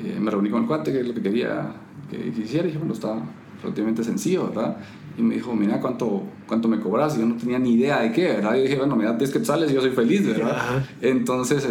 [0.03, 1.72] eh, me reuní con el cuate, que es lo que quería
[2.11, 3.16] que hiciera, y dije, bueno, está
[3.62, 4.79] relativamente sencillo, ¿verdad?
[5.18, 7.16] Y me dijo, mira, ¿cuánto, cuánto me cobras?
[7.16, 8.57] Y yo no tenía ni idea de qué, ¿verdad?
[8.57, 10.85] Y dije, bueno, me das 10 quetzales y yo soy feliz, ¿verdad?
[11.03, 11.66] Entonces,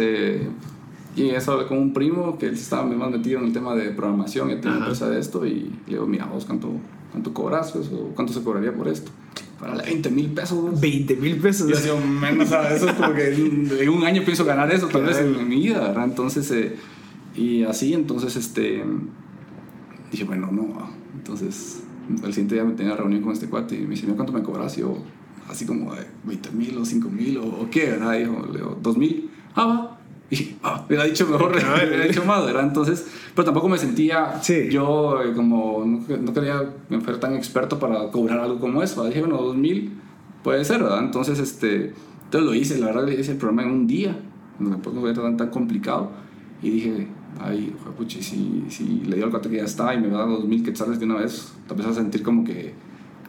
[1.16, 3.90] y eso hablé con un primo que él estaba más metido en el tema de
[3.90, 4.78] programación, y Ajá.
[4.78, 6.72] empresa de esto, y le digo, mira, vos, ¿cuánto,
[7.12, 7.72] cuánto cobras?
[7.72, 9.10] Pues, o ¿Cuánto se cobraría por esto?
[9.60, 10.60] Para 20 mil pesos.
[10.60, 10.80] vos.
[10.80, 11.68] 20 mil pesos.
[11.68, 12.76] Yo digo, menos, ¿sabes?
[12.76, 15.80] Eso es como que en un año pienso ganar eso, tal vez en, mi vida,
[15.80, 16.04] ¿verdad?
[16.04, 16.76] Entonces, eh,
[17.36, 18.84] y así, entonces, este,
[20.10, 20.90] dije, bueno, no.
[21.14, 21.82] Entonces,
[22.22, 24.42] al siguiente día me tenía reunión con este cuate y me dice, "Mira, ¿cuánto me
[24.42, 24.76] cobras?
[24.76, 24.98] Y yo,
[25.48, 28.14] así como de 20 mil o 5 mil o, qué, ¿verdad?
[28.14, 29.30] Y dijo, le digo, 2 mil.
[29.54, 29.93] Ah, va.
[30.30, 32.64] Y ah, me hubiera dicho mejor, me hubiera dicho más, ¿verdad?
[32.64, 34.68] Entonces, pero tampoco me sentía Sí.
[34.70, 36.62] yo eh, como, no, no quería
[37.04, 38.96] ser tan experto para cobrar algo como eso.
[38.96, 39.10] ¿verdad?
[39.14, 39.92] Dije, bueno, 2 mil
[40.42, 41.00] puede ser, ¿verdad?
[41.00, 41.92] Entonces, este,
[42.24, 44.16] entonces lo hice, la verdad, hice el programa en un día,
[44.58, 46.10] tampoco fue tan, tan complicado.
[46.62, 47.08] Y dije,
[47.40, 50.44] ay, puchi, si, si le digo al cuate que ya está y me da 2
[50.46, 52.72] mil quetzales de una vez, te empiezas a sentir como que...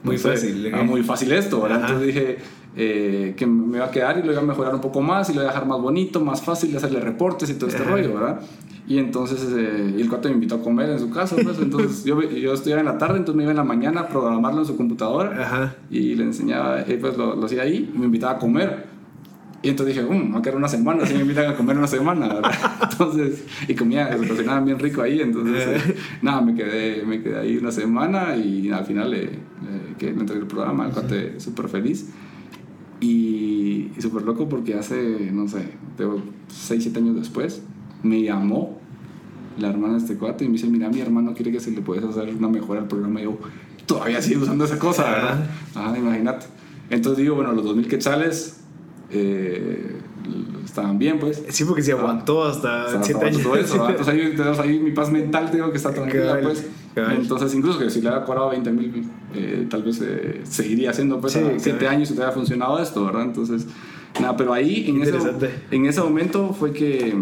[0.03, 0.71] no Muy sé, fácil, ¿eh?
[0.73, 1.79] ah, muy fácil esto, ¿verdad?
[1.83, 1.87] Ajá.
[1.93, 2.37] Entonces dije
[2.77, 5.33] eh, que me iba a quedar y lo iba a mejorar un poco más y
[5.33, 8.13] lo iba a dejar más bonito, más fácil de hacerle reportes y todo este rollo,
[8.13, 8.41] ¿verdad?
[8.87, 12.03] Y entonces eh, y el cuate me invitó a comer en su casa, pues, entonces
[12.03, 14.65] yo, yo estudiaba en la tarde, entonces me iba en la mañana a programarlo en
[14.65, 15.75] su computadora Ajá.
[15.89, 18.95] y le enseñaba, eh, pues lo, lo hacía ahí y me invitaba a comer.
[19.63, 21.87] Y entonces dije, um, va a quedar una semana, si me invitan a comer una
[21.87, 22.51] semana, ¿verdad?
[22.91, 27.39] Entonces, y comía, se cocinaban bien rico ahí, entonces, eh, nada, me quedé, me quedé
[27.39, 31.67] ahí una semana y al final le, le, le entregué el programa, el cuate súper
[31.67, 32.13] feliz.
[33.01, 35.69] Y, y súper loco porque hace, no sé,
[36.47, 37.61] 6, 7 años después,
[38.03, 38.79] me llamó
[39.57, 41.81] la hermana de este cuate y me dice, mira, mi hermano quiere que se le
[41.81, 43.21] puedes hacer una mejora al programa.
[43.21, 43.37] Y yo,
[43.85, 45.49] todavía sigo usando esa cosa, ¿verdad?
[45.75, 46.45] Ajá, imagínate.
[46.89, 48.57] Entonces digo, bueno, los 2000 quetzales
[49.09, 49.97] eh,
[50.63, 51.43] estaban bien, pues.
[51.49, 53.41] Sí, porque se aguantó hasta sea, 7 hasta años.
[53.43, 53.89] todo eso.
[53.89, 56.65] Entonces ahí ahí mi paz mental, tengo que estar tranquila, pues.
[56.95, 59.05] Entonces, incluso que si le había cobrado 20 mil,
[59.37, 61.95] eh, tal vez eh, seguiría haciendo, pues, Sí, a 7 cabal.
[61.95, 63.23] años y te había funcionado esto, ¿verdad?
[63.23, 63.67] Entonces,
[64.19, 65.17] nada, pero ahí, en ese,
[65.71, 67.13] en ese momento fue que,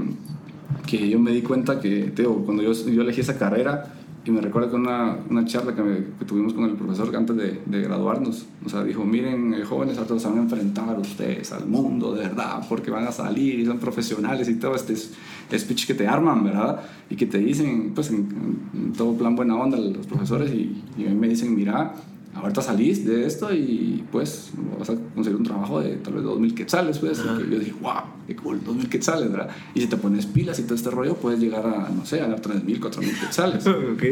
[0.86, 3.93] que yo me di cuenta que, Teo, cuando yo, yo elegí esa carrera,
[4.25, 7.36] y me recuerdo que una, una charla que, me- que tuvimos con el profesor antes
[7.36, 11.51] de, de graduarnos, o sea, dijo, miren, eh, jóvenes, ahora se van a enfrentar ustedes
[11.51, 15.12] al mundo, de verdad, porque van a salir y son profesionales y todo este es-
[15.55, 16.81] speech que te arman, ¿verdad?
[17.09, 18.27] Y que te dicen, pues, en,
[18.73, 21.93] en todo plan buena onda los profesores y, y a mí me dicen, mira,
[22.35, 26.53] ahorita salís de esto y pues vas a conseguir un trabajo de tal vez 2.000
[26.53, 27.23] quetzales, pues.
[27.23, 29.49] Yo dije, wow, qué cool, 2.000 quetzales, ¿verdad?
[29.73, 32.23] Y si te pones pilas y todo este rollo, puedes llegar a, no sé, a
[32.23, 33.67] ganar 3.000, 4.000 quetzales.
[33.67, 34.03] ok.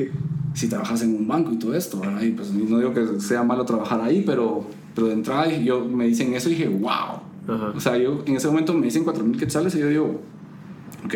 [0.53, 2.21] si trabajas en un banco y todo esto, ¿verdad?
[2.21, 6.05] Y pues no digo que sea malo trabajar ahí, pero, pero de entrada yo me
[6.05, 7.21] dicen eso y dije, wow.
[7.47, 7.73] Ajá.
[7.75, 10.21] O sea, yo en ese momento me dicen 4.000 quetzales y yo digo,
[11.05, 11.15] ok,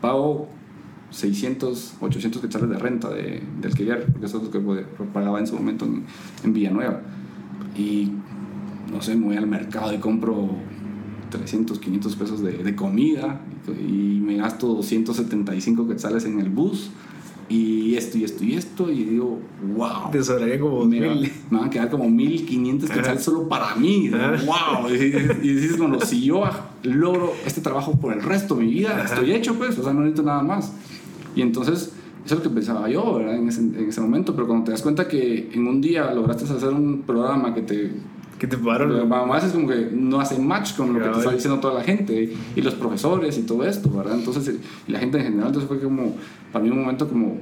[0.00, 0.48] pago
[1.14, 4.58] 600, 800 quetzales de renta de, de alquiler, porque eso es lo que
[5.12, 6.04] pagaba en su momento en,
[6.42, 7.00] en Villanueva.
[7.76, 8.10] Y
[8.92, 10.50] no sé, me voy al mercado y compro
[11.30, 16.90] 300, 500 pesos de, de comida y me gasto 275 quetzales en el bus
[17.48, 19.40] y esto y esto y esto y digo,
[19.76, 20.10] wow.
[20.10, 21.32] Te sobraría como Me, 2000.
[21.50, 22.98] me van a quedar como 1500 Ajá.
[22.98, 24.10] quetzales solo para mí.
[24.12, 24.36] Ajá.
[24.82, 24.90] ¡Wow!
[24.90, 26.42] Y, dices, bueno, si yo
[26.82, 29.14] logro este trabajo por el resto de mi vida, Ajá.
[29.14, 30.72] estoy hecho, pues, o sea, no necesito nada más.
[31.34, 31.92] Y entonces,
[32.24, 33.36] eso es lo que pensaba yo, ¿verdad?
[33.36, 36.44] En ese, en ese momento, pero cuando te das cuenta que en un día lograste
[36.44, 37.92] hacer un programa que te
[38.38, 39.12] Que te pagaron.
[39.12, 41.82] Además es como que no hace match con lo que te está diciendo toda la
[41.82, 44.14] gente y los profesores y todo esto, ¿verdad?
[44.18, 46.14] Entonces, y la gente en general, entonces fue como,
[46.52, 47.38] para mí un momento como,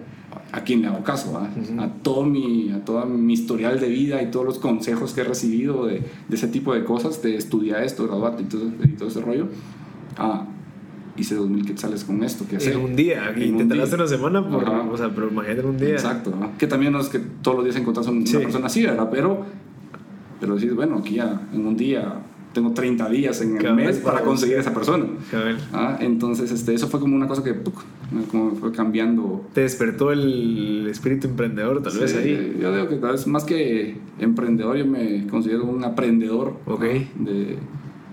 [0.50, 1.38] ¿a quién le hago caso?
[1.38, 1.48] ah?
[1.82, 5.24] A todo mi, a todo mi historial de vida y todos los consejos que he
[5.24, 9.08] recibido de, de ese tipo de cosas, de estudiar esto, graduarte y todo, y todo
[9.08, 9.48] ese rollo.
[10.16, 10.46] Ah,
[11.16, 13.32] hice 2.000 quetzales con esto, que En un día.
[13.36, 14.82] Y te tardaste una semana, por, Ajá.
[14.90, 15.90] o sea, pero imagínate en un día.
[15.90, 16.56] Exacto, ¿no?
[16.58, 18.38] que también no es que todos los días encontrás una Sí.
[18.38, 19.08] persona así, ¿verdad?
[19.10, 19.44] Pero,
[20.40, 22.14] pero decís, bueno, aquí ya en un día
[22.52, 25.06] tengo 30 días en el Cabal, mes para conseguir esa persona.
[25.72, 27.82] Ah, entonces, este, eso fue como una cosa que ¡puc!
[28.30, 29.46] como fue cambiando.
[29.54, 32.58] Te despertó el espíritu emprendedor, tal vez ahí.
[32.60, 36.74] Yo digo que tal vez más que emprendedor, yo me considero un aprendedor ¿no?
[36.74, 36.82] Ok.
[36.82, 37.56] de,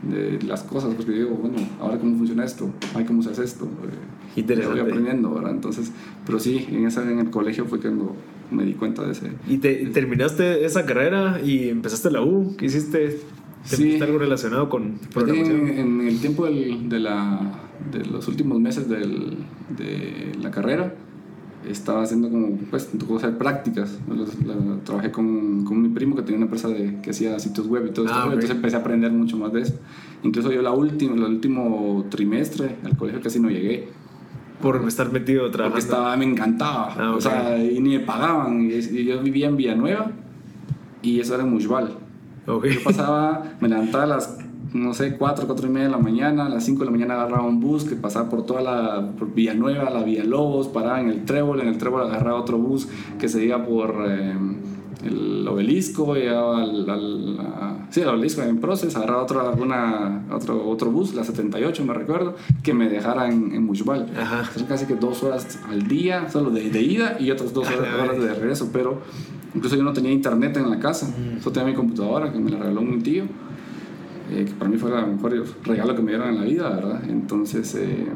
[0.04, 3.66] de las cosas, porque digo, bueno, ahora cómo funciona esto, ay, cómo se hace esto.
[3.66, 4.42] Eh.
[4.68, 5.52] Voy aprendiendo, ¿verdad?
[5.52, 5.92] Entonces,
[6.26, 8.16] pero sí, en, esa, en el colegio fue cuando
[8.52, 9.32] me di cuenta de ese.
[9.48, 12.56] Y te, terminaste esa carrera y empezaste la U.
[12.58, 13.20] ¿Qué hiciste?
[13.70, 14.00] ¿Te Sí.
[14.02, 15.68] algo relacionado con En, programación?
[15.68, 17.42] en el tiempo del- de, la,
[17.92, 19.36] de los últimos meses del,
[19.78, 20.96] de la carrera,
[21.72, 23.98] estaba haciendo como, pues, tocó hacer prácticas.
[24.10, 27.68] Las- la- trabajé con, con mi primo que tenía una empresa de, que hacía sitios
[27.68, 28.18] web y todo esto.
[28.18, 28.34] Ah, ok.
[28.34, 29.74] Entonces empecé a aprender mucho más de eso.
[30.24, 33.88] Incluso yo la última, el último trimestre al colegio casi no llegué.
[34.62, 35.80] Por estar metido Porque trabajando.
[35.86, 36.94] estaba, me encantaba.
[36.98, 37.22] Ah, O ok.
[37.22, 38.62] sea, y ni me pagaban.
[38.70, 40.12] Y, y yo vivía en Villanueva
[41.02, 41.94] y eso era en Mushbal.
[42.46, 42.66] Ok.
[42.66, 44.38] Yo pasaba, me levantaba a las,
[44.74, 47.14] no sé, 4, 4 y media de la mañana, a las 5 de la mañana
[47.16, 51.26] agarraba un bus que pasaba por toda la por Villanueva, la Villalobos, paraba en el
[51.26, 52.88] Trébol, en el Trébol agarraba otro bus
[53.20, 54.34] que se iba por eh,
[55.06, 60.68] el obelisco, llegaba al, al- a- sí, al obelisco en Proces, agarraba otro, una, otro,
[60.70, 63.66] otro bus, la 78 me recuerdo, que me dejara en, en.
[64.54, 67.72] Son casi que dos horas al día, solo de, de ida y otras dos A
[67.72, 69.00] la horas, de regreso, pero
[69.56, 71.08] incluso yo no tenía internet en la casa,
[71.40, 73.24] solo tenía mi computadora que me la regaló un tío,
[74.32, 77.04] eh, que para mí fue el mejor regalo que me dieron en la vida, ¿verdad?
[77.10, 78.08] Entonces, eh,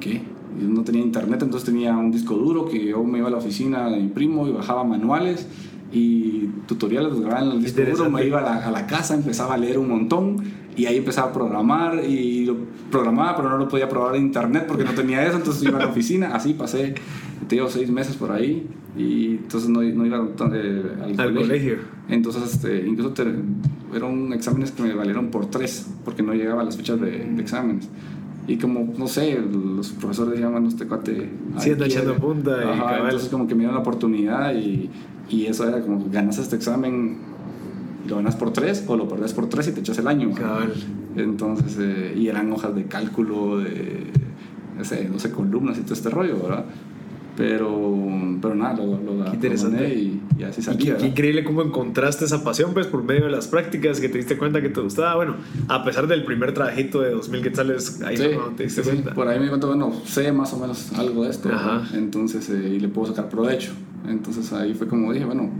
[0.00, 0.22] ¿qué?
[0.60, 3.38] Yo no tenía internet, entonces tenía un disco duro que yo me iba a la
[3.38, 5.46] oficina de mi primo y bajaba manuales
[5.92, 9.14] y tutoriales los grababa en el disco duro, me iba a la, a la casa,
[9.14, 10.36] empezaba a leer un montón
[10.76, 12.56] y ahí empezaba a programar y lo
[12.90, 15.82] programaba, pero no lo podía probar en internet porque no tenía eso, entonces iba a
[15.82, 16.94] la oficina, así pasé,
[17.46, 20.16] te digo, seis meses por ahí y entonces no, no iba
[20.54, 21.76] eh, al, Al colegio.
[22.08, 23.34] entonces, este, incluso te-
[23.94, 27.42] eran exámenes que me valieron por tres, porque no llegaba a las fechas de, de
[27.42, 27.88] exámenes.
[28.48, 31.30] Y como, no sé, los profesores decían, bueno, este cuate...
[31.58, 32.00] Sí, ahí anda quiere".
[32.02, 34.90] echando punta Ajá, entonces como que me dieron la oportunidad y,
[35.32, 37.16] y eso era como, ganas este examen,
[38.06, 40.32] lo ganas por tres o lo perdés por tres y te echas el año.
[40.34, 40.74] Cabal.
[41.16, 44.04] Entonces, eh, y eran hojas de cálculo de,
[44.76, 46.66] no sé, 12 columnas y todo este rollo, ¿verdad?
[47.42, 47.98] Pero,
[48.40, 49.94] pero nada, lo, lo, lo interesante.
[49.94, 50.94] y, y así Y salía.
[50.96, 54.18] qué, qué increíble cómo encontraste esa pasión, pues, por medio de las prácticas, que te
[54.18, 55.16] diste cuenta que te gustaba.
[55.16, 55.36] Bueno,
[55.68, 59.14] a pesar del primer trabajito de 2000 quetzales, ahí Sí, no te diste sí, cuenta.
[59.14, 61.82] Por ahí me di cuenta, bueno, sé más o menos algo de esto, Ajá.
[61.94, 63.72] entonces, eh, y le puedo sacar provecho.
[64.08, 65.50] Entonces ahí fue como dije, bueno,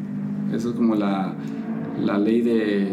[0.55, 1.35] eso es como la,
[2.01, 2.88] la ley de,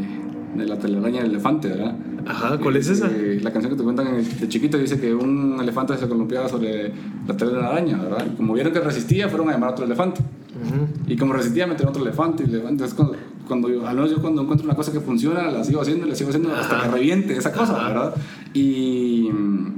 [0.56, 1.96] de la telaraña del elefante, ¿verdad?
[2.28, 3.08] Ajá, ¿cuál es esa?
[3.08, 6.92] Eh, la canción que te cuentan de chiquito dice que un elefante se columpiaba sobre
[7.28, 8.26] la tela de la araña, ¿verdad?
[8.32, 10.22] Y como vieron que resistía, fueron a llamar a otro elefante.
[10.22, 10.88] Ujú.
[11.08, 12.44] Y como resistía, metieron otro elefante.
[12.44, 12.84] Y elefante.
[12.84, 13.16] Entonces, cuando,
[13.48, 16.16] cuando yo, al menos yo cuando encuentro una cosa que funciona, la sigo haciendo, la
[16.16, 16.86] sigo haciendo hasta Ajá.
[16.86, 17.88] que reviente esa cosa, Ajá.
[17.88, 18.14] ¿verdad?
[18.54, 19.74] Y mm,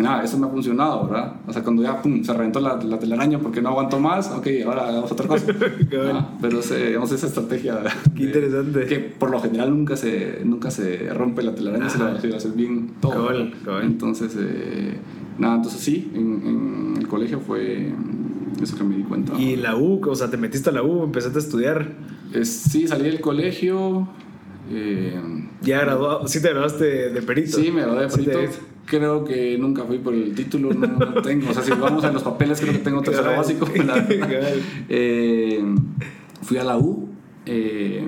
[0.00, 1.34] nada, eso me ha funcionado, ¿verdad?
[1.46, 4.46] O sea, cuando ya pum, se reventó la, la telaraña porque no aguanto más, ok,
[4.64, 5.46] ahora hagamos otra cosa.
[6.14, 7.78] Ah, pero ese, digamos, esa estrategia.
[8.16, 8.86] Qué interesante.
[8.86, 12.36] Que por lo general nunca se, nunca se rompe la telaraña, se la, se la
[12.38, 13.28] haces bien todo.
[13.82, 14.94] Entonces, eh,
[15.38, 17.92] nada, entonces sí, en, en el colegio fue
[18.62, 19.34] eso que me di cuenta.
[19.38, 21.92] Y la U, o sea, te metiste a la U, empezaste a estudiar.
[22.32, 24.08] Es- sí, salí del colegio.
[24.70, 25.20] eh,
[25.62, 27.58] Ya graduado, sí te graduaste de, perito.
[27.58, 28.38] sí, me gradué de Sí perito.
[28.86, 31.50] Creo que nunca fui por el título, no, no tengo.
[31.50, 33.38] O sea, si vamos a los papeles, creo que tengo tercero Cabal.
[33.38, 33.66] básico.
[33.84, 34.06] la.
[34.88, 35.64] Eh,
[36.42, 37.08] fui a la U
[37.46, 38.06] eh,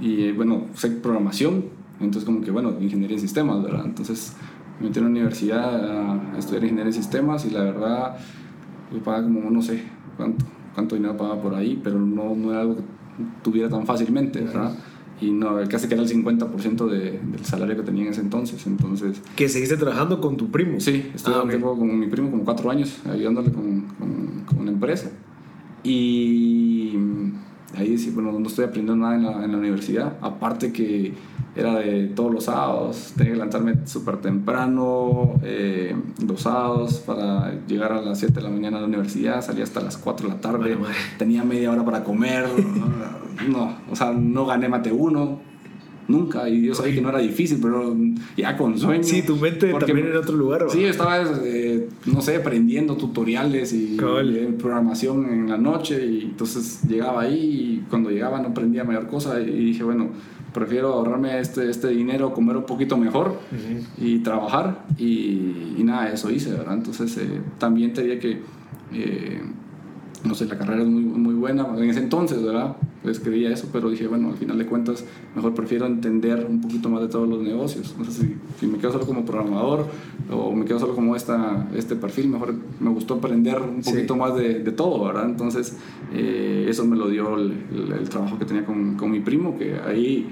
[0.00, 1.64] y eh, bueno, sé programación.
[2.00, 3.84] Entonces, como que bueno, ingeniería en sistemas, ¿verdad?
[3.84, 4.34] Entonces,
[4.78, 8.16] me metí a la universidad a, a estudiar ingeniería en sistemas y la verdad,
[8.92, 9.82] yo pagaba como no sé
[10.16, 12.82] cuánto, cuánto dinero pagaba por ahí, pero no, no era algo que
[13.42, 14.72] tuviera tan fácilmente, ¿verdad?
[15.20, 18.64] Y no, casi que era el 50% de, del salario que tenía en ese entonces.
[18.66, 20.78] Entonces, Que seguiste trabajando con tu primo.
[20.80, 21.48] Sí, estuve Ah, un ok.
[21.50, 25.10] tiempo con mi primo, como cuatro años, ayudándole con, con, con una empresa.
[25.82, 26.92] Y
[27.76, 31.12] ahí sí, bueno, no estoy aprendiendo nada en la, en la universidad, aparte que
[31.58, 35.94] era de todos los sábados, tenía que levantarme súper temprano, eh,
[36.26, 39.80] los sábados para llegar a las 7 de la mañana a la universidad, salía hasta
[39.80, 42.46] las 4 de la tarde, Bueno, tenía media hora para comer,
[43.48, 45.46] no, o sea, no gané mate uno.
[46.10, 47.94] Nunca, y yo sabía que no era difícil, pero
[48.34, 49.04] ya con sueño.
[49.04, 50.64] Sí, tu mente Porque- también en otro lugar.
[50.64, 50.70] ¿va?
[50.70, 54.34] Sí, yo estaba, eh, no sé, aprendiendo tutoriales y Cabal.
[54.34, 59.06] eh, programación en la noche y entonces llegaba ahí y cuando llegaba no aprendía mayor
[59.06, 60.08] cosa y dije, bueno,
[60.52, 63.38] prefiero ahorrarme este, este dinero, comer un poquito mejor
[63.96, 66.74] y trabajar y, y nada, eso hice, ¿verdad?
[66.74, 68.42] Entonces eh, también te diría que
[68.92, 69.42] eh,
[70.24, 72.76] no sé, la carrera es muy, muy buena en ese entonces, ¿verdad?
[73.02, 75.04] Pues creía eso, pero dije, bueno, al final de cuentas,
[75.34, 77.94] mejor prefiero entender un poquito más de todos los negocios.
[77.98, 79.86] No sé si, si me quedo solo como programador
[80.30, 84.34] o me quedo solo como esta, este perfil, mejor me gustó aprender un poquito más
[84.34, 85.26] de, de, todo, ¿verdad?
[85.26, 85.76] Entonces,
[86.12, 89.56] eh, eso me lo dio el, el, el, trabajo que tenía con, con mi primo,
[89.56, 90.28] que ahí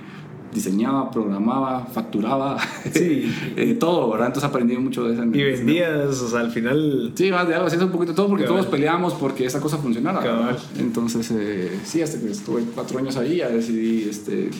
[0.56, 2.58] diseñaba, programaba, facturaba,
[2.92, 3.32] sí.
[3.56, 4.28] eh, todo, ¿verdad?
[4.28, 5.24] Entonces aprendí mucho de eso.
[5.24, 7.12] Y vendías, o sea, al final...
[7.14, 8.60] Sí, más de algo, hacías un poquito todo porque Cabal.
[8.60, 10.20] todos peleábamos porque esa cosa funcionara.
[10.20, 10.58] Cabal.
[10.78, 14.50] Entonces, eh, sí, hasta que estuve cuatro años ahí, ya decidí, este,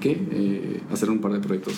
[0.00, 0.26] ¿qué?
[0.32, 1.74] Eh, hacer un par de proyectos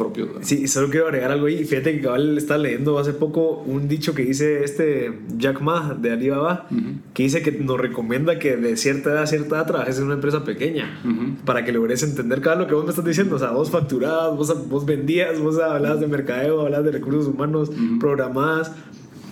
[0.00, 0.28] propios.
[0.28, 0.42] ¿verdad?
[0.44, 1.64] Sí, solo quiero agregar algo ahí.
[1.64, 6.10] Fíjate que cabal está leyendo hace poco un dicho que dice este Jack Ma de
[6.12, 6.94] Alibaba, uh -huh.
[7.14, 10.14] que dice que nos recomienda que de cierta edad a cierta edad trabajes en una
[10.14, 11.36] empresa pequeña uh -huh.
[11.44, 13.36] para que logres entender cada lo que vos me estás diciendo.
[13.36, 17.70] O sea, vos facturabas, vos, vos vendías, vos hablabas de mercadeo, hablabas de recursos humanos,
[17.70, 17.98] -huh.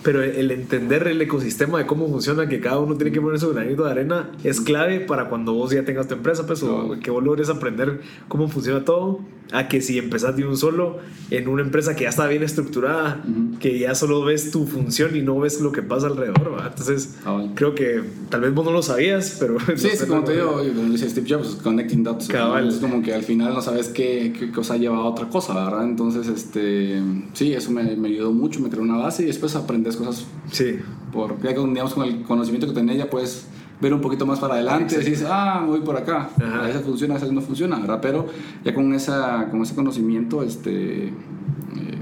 [0.03, 3.53] Pero el entender el ecosistema de cómo funciona, que cada uno tiene que poner su
[3.53, 7.11] granito de arena, es clave para cuando vos ya tengas tu empresa, pues, o que
[7.11, 9.19] vos logres aprender cómo funciona todo,
[9.51, 10.99] a que si empezás de un solo
[11.31, 13.57] en una empresa que ya está bien estructurada, uh -huh.
[13.57, 16.67] que ya solo ves tu función y no ves lo que pasa alrededor, ¿va?
[16.67, 19.57] Entonces, ah, creo que tal vez vos no lo sabías, pero...
[19.75, 22.27] Sí, sí como te digo, como dice Steve Jobs, connecting dots.
[22.27, 22.69] Cabal.
[22.69, 25.83] Es como que al final no sabes qué, qué cosa lleva a otra cosa, ¿verdad?
[25.83, 27.01] Entonces, este,
[27.33, 29.55] sí, eso me, me ayudó mucho, me creó una base y después
[29.95, 30.25] aprendí cosas.
[30.51, 30.79] Sí.
[31.11, 33.47] Porque digamos, con el conocimiento que tenés ya puedes
[33.81, 36.63] ver un poquito más para adelante, sí, decís, ah, voy por acá, Ajá.
[36.63, 37.99] a veces funciona, a veces no funciona, ¿verdad?
[38.01, 38.25] Pero
[38.63, 41.11] ya con, esa, con ese conocimiento, este, eh,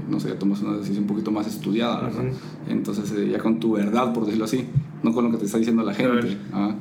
[0.08, 2.24] no sé, ya tomas una decisión un poquito más estudiada, ¿verdad?
[2.24, 2.72] Uh -huh.
[2.72, 4.66] Entonces, eh, ya con tu verdad, por decirlo así,
[5.04, 6.36] no con lo que te está diciendo la gente.
[6.52, 6.74] Ah,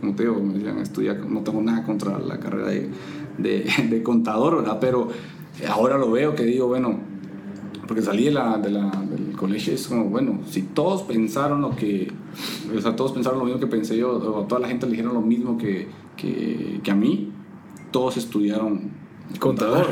[0.00, 2.88] como te digo, me decían, estudia, no tengo nada contra la carrera de,
[3.38, 4.78] de, de contador, ¿verdad?
[4.80, 5.08] Pero
[5.68, 6.98] ahora lo veo que digo, bueno,
[7.90, 11.74] porque salí de la, de la, del colegio es como, bueno, si todos pensaron lo
[11.74, 12.12] que,
[12.72, 15.12] o sea, todos pensaron lo mismo que pensé yo, o toda la gente le dijeron
[15.12, 17.32] lo mismo que, que, que a mí,
[17.90, 18.92] todos estudiaron
[19.40, 19.88] contador.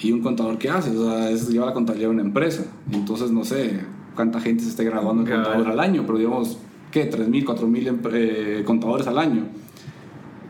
[0.00, 0.96] ¿Y un contador qué hace?
[0.96, 2.64] O sea, es lleva la contabilidad de una empresa.
[2.90, 3.84] Entonces, no sé
[4.16, 6.56] cuánta gente se está graduando en contador al año, pero digamos,
[6.90, 7.10] ¿qué?
[7.10, 9.48] 3.000, 4.000 eh, contadores al año.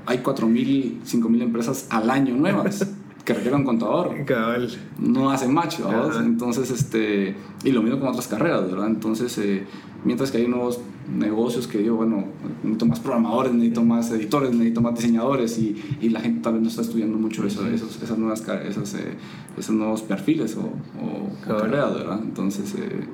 [0.07, 2.87] Hay 4.000, 5.000 empresas al año nuevas.
[3.25, 4.25] Que requiere un contador.
[4.25, 4.69] Cabal.
[4.99, 8.89] No hacen macho, Entonces, este, y lo mismo con otras carreras, ¿verdad?
[8.89, 9.65] Entonces, eh,
[10.05, 12.25] mientras que hay nuevos negocios que yo, bueno,
[12.63, 16.63] necesito más programadores, necesito más editores, necesito más diseñadores y, y la gente tal vez
[16.63, 19.15] no está estudiando mucho eso, esos, esas nuevas, esas, eh,
[19.57, 22.21] esos nuevos perfiles o, o, o carreras, ¿verdad?
[22.23, 23.07] Entonces, eh,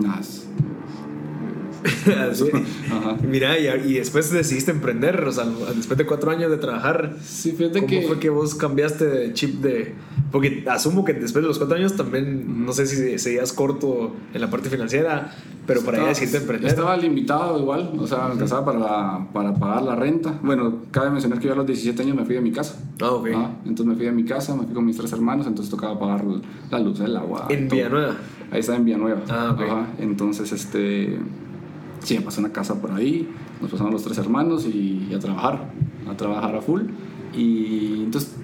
[0.00, 0.48] nada, es,
[2.30, 2.44] Así.
[3.22, 7.16] Mira, y, y, después decidiste emprender, o sea, después de cuatro años de trabajar.
[7.22, 8.06] Sí, fíjate ¿Cómo que.
[8.06, 9.94] fue que vos cambiaste de chip de.?
[10.30, 14.40] Porque asumo que después de los cuatro años también, no sé si seguías corto en
[14.40, 15.32] la parte financiera,
[15.66, 16.70] pero para allá decidiste emprender.
[16.70, 20.38] Estaba limitado igual, o sea, alcanzaba para, para pagar la renta.
[20.42, 22.76] Bueno, cabe mencionar que yo a los 17 años me fui de mi casa.
[23.00, 23.28] Ah, ok.
[23.34, 23.50] ¿Ah?
[23.64, 26.24] Entonces me fui de mi casa, me fui con mis tres hermanos, entonces tocaba pagar
[26.70, 27.46] la luz, el agua.
[27.48, 28.16] ¿En Villanueva?
[28.50, 29.22] Ahí está en Villanueva.
[29.28, 29.60] Ah, ok.
[29.62, 29.86] Ajá.
[29.98, 31.18] Entonces, este
[32.00, 33.28] sí, me pasé una casa por ahí,
[33.60, 35.70] nos pasamos los tres hermanos y, y, a trabajar,
[36.08, 36.82] a trabajar a full.
[37.34, 38.36] Y entonces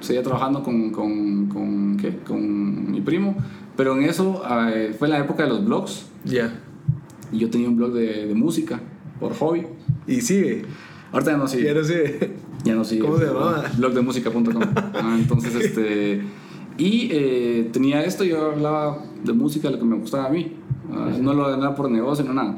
[0.00, 2.16] seguía trabajando con, con, con, ¿qué?
[2.18, 3.36] con mi primo,
[3.76, 4.42] pero en eso
[4.72, 6.06] eh, fue la época de los blogs.
[6.24, 6.32] Ya.
[6.32, 6.60] Yeah.
[7.32, 8.80] Y yo tenía un blog de, de, música
[9.20, 9.66] por hobby.
[10.06, 10.64] ¿Y sigue?
[11.12, 11.64] Ahorita ya no sigue.
[11.64, 12.36] Ya no sigue.
[12.64, 13.02] Ya no sigue.
[13.02, 13.64] ¿Cómo se llamaba?
[13.76, 14.62] Blogdemusica.com.
[14.94, 16.22] ah, entonces, este.
[16.76, 20.56] Y eh, tenía esto, yo hablaba de música, lo que me gustaba a mí.
[20.88, 22.56] Uh, no lo nada por negocio, no nada.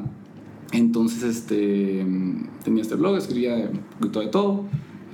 [0.73, 2.05] Entonces, este,
[2.65, 4.65] tenía este blog, escribía poquito de todo,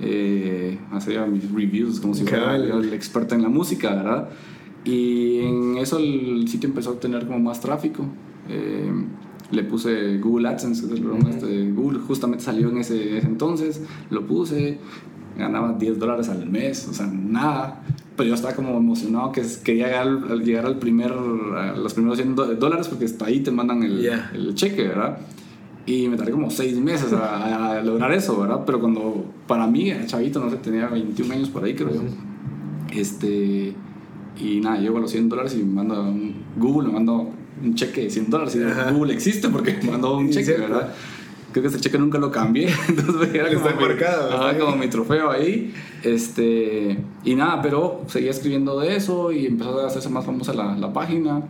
[0.01, 4.29] eh, hacía mis reviews como si fuera el experto en la música, ¿verdad?
[4.85, 8.05] Y en eso el sitio empezó a tener como más tráfico.
[8.47, 8.91] Eh,
[9.51, 11.41] le puse Google AdSense, que es el programa uh -huh.
[11.41, 14.77] de Google, justamente salió en ese, ese, entonces, lo puse,
[15.37, 17.83] ganaba 10 dólares al mes, o sea, nada.
[18.15, 22.35] Pero yo estaba como emocionado que quería llegar, llegar al primer, a los primeros 100
[22.35, 24.31] dólares porque hasta ahí te mandan el, yeah.
[24.33, 25.19] el cheque, ¿verdad?
[25.85, 28.63] Y me tardé como seis meses a, a, lograr eso, ¿verdad?
[28.65, 32.01] Pero cuando, para mí, chavito, no sé, tenía 21 años por ahí, creo yo.
[32.91, 33.73] Este,
[34.39, 37.29] y nada, llego a los 100 dólares y me mando a un, Google, me mando
[37.63, 38.55] un cheque de 100 dólares.
[38.55, 38.93] Y.
[38.93, 40.53] Google existe porque me mandó un cheque.
[40.53, 40.93] ¿verdad?
[41.51, 42.69] Creo que ese cheque nunca lo cambié.
[42.87, 45.73] Entonces era como, mi, marcado, ajá, como mi trofeo ahí.
[46.03, 50.77] Este, y nada, pero seguía escribiendo de eso y empezó a hacerse más famosa la,
[50.77, 51.41] la página.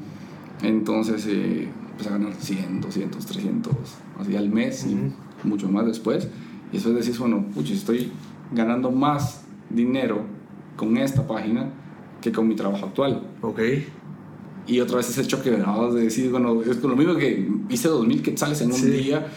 [0.63, 1.67] Entonces, eh,
[1.99, 3.73] empecé a ganar 100, 200, 300,
[4.19, 5.11] así al mes y uh -huh.
[5.43, 6.27] mucho más después.
[6.71, 8.11] Y eso decís, bueno, puchi, estoy
[8.53, 10.21] ganando más dinero
[10.77, 11.69] con esta página
[12.21, 13.21] que con mi trabajo actual.
[13.41, 13.59] Ok.
[14.67, 15.91] Y otra vez ese choque ¿verdad?
[15.91, 18.89] de decir, bueno, es con lo mismo que hice 2000 quetzales en un Sí.
[18.91, 19.27] día,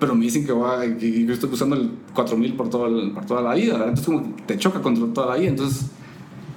[0.00, 3.24] pero me dicen que, va, que yo estoy usando el 4000 por, todo el- por
[3.26, 5.90] toda la vida, entonces como te choca contra toda la vida, entonces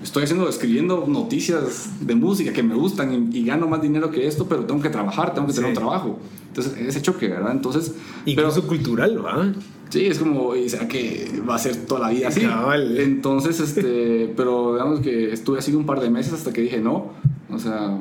[0.03, 4.27] estoy haciendo, escribiendo noticias de música que me gustan y, y gano más dinero que
[4.27, 5.77] esto, pero tengo que trabajar, tengo que tener Sí.
[5.77, 6.19] un trabajo.
[6.49, 7.51] Entonces, ese choque, ¿verdad?
[7.53, 7.95] Entonces,
[8.25, 9.51] pero, Incluso cultural, ¿va?
[9.89, 12.41] sí, es como, ¿y será que va a ser toda la vida así?
[12.41, 12.97] Cabal.
[12.99, 17.07] Entonces, este, pero digamos que estuve así un par de meses hasta que dije no,
[17.51, 17.97] o sea,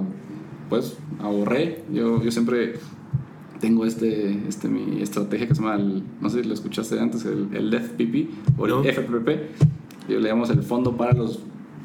[0.68, 1.82] pues ahorré.
[1.92, 2.74] Yo, yo siempre
[3.60, 7.24] tengo este, este, mi estrategia que se llama, el- no sé si lo escuchaste antes,
[7.24, 8.28] el, el FPP
[8.58, 8.82] o No.
[8.82, 9.28] el FPP.
[10.08, 11.38] Yo le llamamos el fondo para los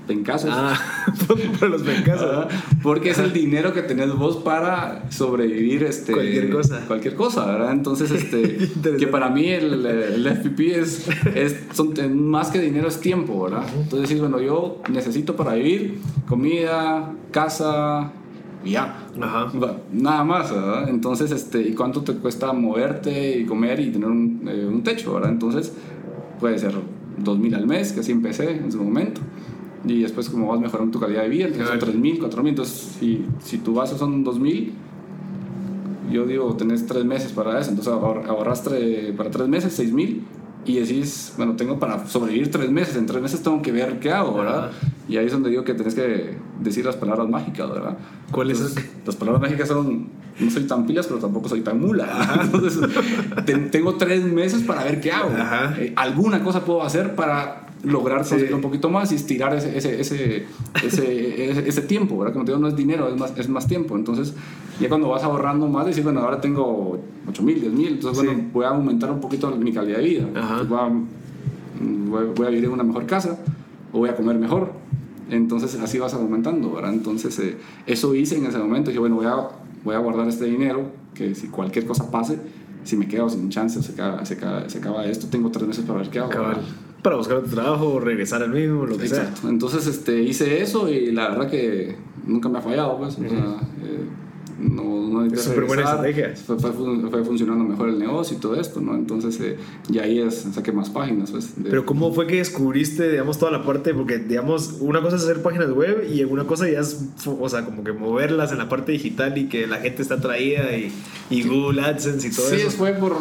[0.08, 0.50] pencasos.
[0.52, 0.80] Ah,
[1.60, 2.32] para los pencasos.
[2.32, 2.48] Ajá,
[2.82, 6.86] Porque es el dinero que tenés vos para sobrevivir este, Cualquier cosa.
[6.88, 7.72] Cualquier cosa, ¿verdad?
[7.72, 8.58] Entonces, este,
[8.98, 11.94] que para mí el, el FPP es, es son,
[12.30, 13.66] más que dinero, es tiempo, ¿verdad?
[13.76, 18.12] Entonces, decís, bueno, yo necesito para vivir comida, casa
[18.64, 19.08] y ya.
[19.22, 19.52] Ajá.
[19.92, 20.90] Nada más, ¿verdad?
[20.90, 25.14] Entonces, este, ¿y cuánto te cuesta moverte y comer y tener un, eh, un techo,
[25.14, 25.32] ¿verdad?
[25.32, 25.74] Entonces,
[26.40, 26.74] puede ser
[27.24, 29.22] 2.000 al mes, que así empecé en su momento.
[29.88, 31.94] Y después, como vas mejorando tu calidad de vida, entonces son Claro.
[31.94, 32.50] 3.000, 4.000.
[32.50, 34.72] Entonces, si, si tu base son 2.000,
[36.12, 37.70] yo digo, tenés 3 meses para eso.
[37.70, 40.22] Entonces, ahor- ahorraste para 3 meses 6.000
[40.66, 42.96] y decís, bueno, tengo para sobrevivir 3 meses.
[42.98, 44.72] En 3 meses tengo que ver qué hago, ¿verdad?
[45.10, 47.98] Y ahí es donde digo que tenés que decir las palabras mágicas, ¿verdad?
[48.32, 48.72] ¿Cuáles son?
[49.06, 50.08] Las palabras mágicas son,
[50.40, 52.40] no soy tan pilas, pero tampoco soy tan mula.
[52.44, 52.80] Entonces,
[53.46, 55.30] ten- tengo tres meses para ver qué hago.
[55.30, 55.76] Ajá.
[55.80, 58.32] Eh, alguna cosa puedo hacer para lograr Sí.
[58.32, 60.00] conseguir un poquito más y estirar ese, ese,
[60.84, 62.34] ese, ese, tiempo, ¿verdad?
[62.34, 63.96] Como te digo, no es dinero, es más, es más tiempo.
[63.96, 64.34] Entonces,
[64.80, 68.28] ya cuando vas ahorrando más, decir, bueno, ahora tengo 8 mil, 10 mil, entonces, Sí.
[68.28, 70.28] bueno, voy a aumentar un poquito mi calidad de vida.
[70.68, 73.38] Voy a- voy a vivir en una mejor casa
[73.94, 74.72] o voy a comer mejor.
[75.30, 76.94] Entonces, así vas aumentando, ¿verdad?
[76.94, 78.90] Entonces, eh, eso hice en ese momento.
[78.90, 79.36] Dije, bueno, voy a,
[79.84, 82.40] voy a guardar este dinero, que si cualquier cosa pase,
[82.88, 85.84] si me quedo sin chance se acaba, se acaba, se acaba esto, tengo tres meses
[85.86, 86.32] para ver qué hago.
[87.02, 89.24] Para buscar otro trabajo, regresar al mismo, lo que sea.
[89.24, 89.50] Exacto.
[89.50, 92.98] Entonces este, hice eso y la verdad que nunca me ha fallado.
[92.98, 93.16] Pues.
[93.16, 94.08] O sea, eh,
[94.60, 96.34] no, no Es súper buena estrategia.
[96.36, 96.72] Fue, fue,
[97.10, 98.96] fue funcionando mejor el negocio y todo esto, ¿no?
[98.96, 99.58] Entonces, eh,
[99.90, 101.32] y ahí es, saqué más páginas.
[101.32, 103.94] Pues, de- Pero ¿cómo fue que descubriste, digamos, toda la parte?
[103.94, 107.66] Porque, digamos, una cosa es hacer páginas web y una cosa ya es, o sea,
[107.66, 110.92] como que moverlas en la parte digital y que la gente está atraída y,
[111.30, 112.70] y Google AdSense y todo Sí, eso.
[112.72, 113.16] fue por,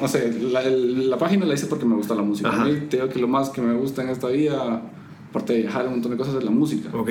[0.00, 2.50] no sé, la, la página la hice porque me gusta la música.
[2.50, 4.82] A mí te digo que lo más que me gusta en esta vida,
[5.30, 6.90] aparte de viajar, un montón de cosas, es la música.
[6.92, 7.10] Ok.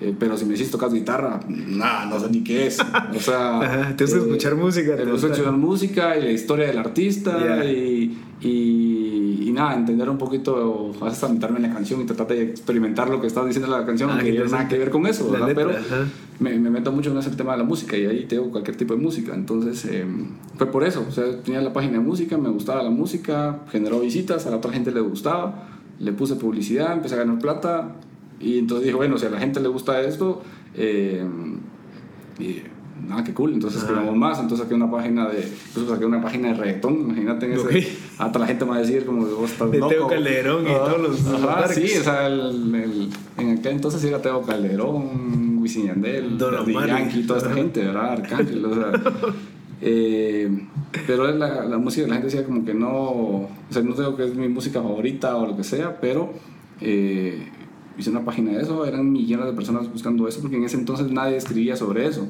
[0.00, 2.78] Eh, pero si me decís tocas guitarra, nada, no sé ni qué es.
[2.80, 6.78] O sea, Ajá, te gusta escuchar música, gusta gusta- escuchar música y la historia del
[6.78, 7.64] artista Ya.
[7.64, 12.26] y, y, y nada, entender un poquito, a veces meterme en la canción y tratar
[12.28, 14.90] de experimentar lo que está diciendo la canción, Ah, que no tiene nada que ver
[14.90, 15.48] con eso, ¿verdad?
[15.48, 16.04] letra, pero
[16.40, 18.94] me, me meto mucho en ese tema de la música y ahí tengo cualquier tipo
[18.94, 19.32] de música.
[19.34, 20.04] Entonces, eh,
[20.56, 21.04] fue por eso.
[21.08, 24.56] O sea, tenía la página de música, me gustaba la música, generó visitas, a la
[24.56, 25.68] otra gente le gustaba,
[26.00, 27.92] le puse publicidad, empecé a ganar plata.
[28.44, 30.42] Y entonces dije, bueno, si a la gente le gusta esto,
[30.76, 31.24] eh,
[32.38, 32.62] y
[33.08, 33.54] nada, qué cool.
[33.54, 34.38] Entonces escribimos más.
[34.38, 37.00] Entonces saqué una página de, incluso saqué una página de reggaetón.
[37.00, 37.64] Imagínate en ese.
[38.18, 39.90] Hasta la gente me va a decir, como vos estás De loco.
[39.92, 44.20] Teo Calderón y todos los- Ajá, sí, o sea, el, el- en aquel entonces era
[44.20, 46.36] Teo Calderón, Wisin Yandel.
[46.88, 48.12] Yankee, toda esta gente, ¿verdad?
[48.12, 48.92] Arcángel, o sea.
[49.80, 50.66] eh,
[51.06, 54.24] pero la, la música, la gente decía como que no, o sea, no digo que
[54.24, 56.32] es mi música favorita o lo que sea, pero
[56.80, 57.48] eh,
[57.98, 61.10] hice una página de eso, eran millones de personas buscando eso, porque en ese entonces
[61.10, 62.26] nadie escribía sobre eso.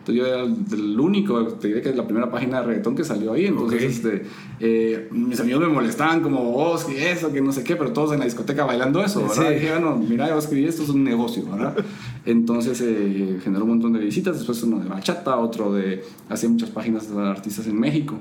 [0.00, 2.96] Entonces yo era el, el único, te diré que es la primera página de reggaetón
[2.96, 3.44] que salió ahí.
[3.44, 3.90] Entonces, Ok.
[3.90, 4.22] este,
[4.58, 8.12] eh, mis amigos me molestaban como vos, que eso, que no sé qué, pero todos
[8.12, 9.34] en la discoteca bailando eso, ¿verdad?
[9.34, 9.42] Sí.
[9.50, 11.76] Y dije, bueno, mira, yo escribí esto, es un negocio, ¿verdad?
[12.24, 16.70] Entonces eh, generó un montón de visitas, después uno de bachata, otro de, hacía muchas
[16.70, 18.14] páginas de artistas en México.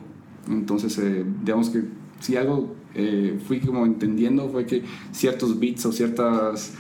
[0.50, 1.84] Entonces, eh, digamos que
[2.20, 6.74] si algo eh, fui como entendiendo fue que ciertos beats o ciertos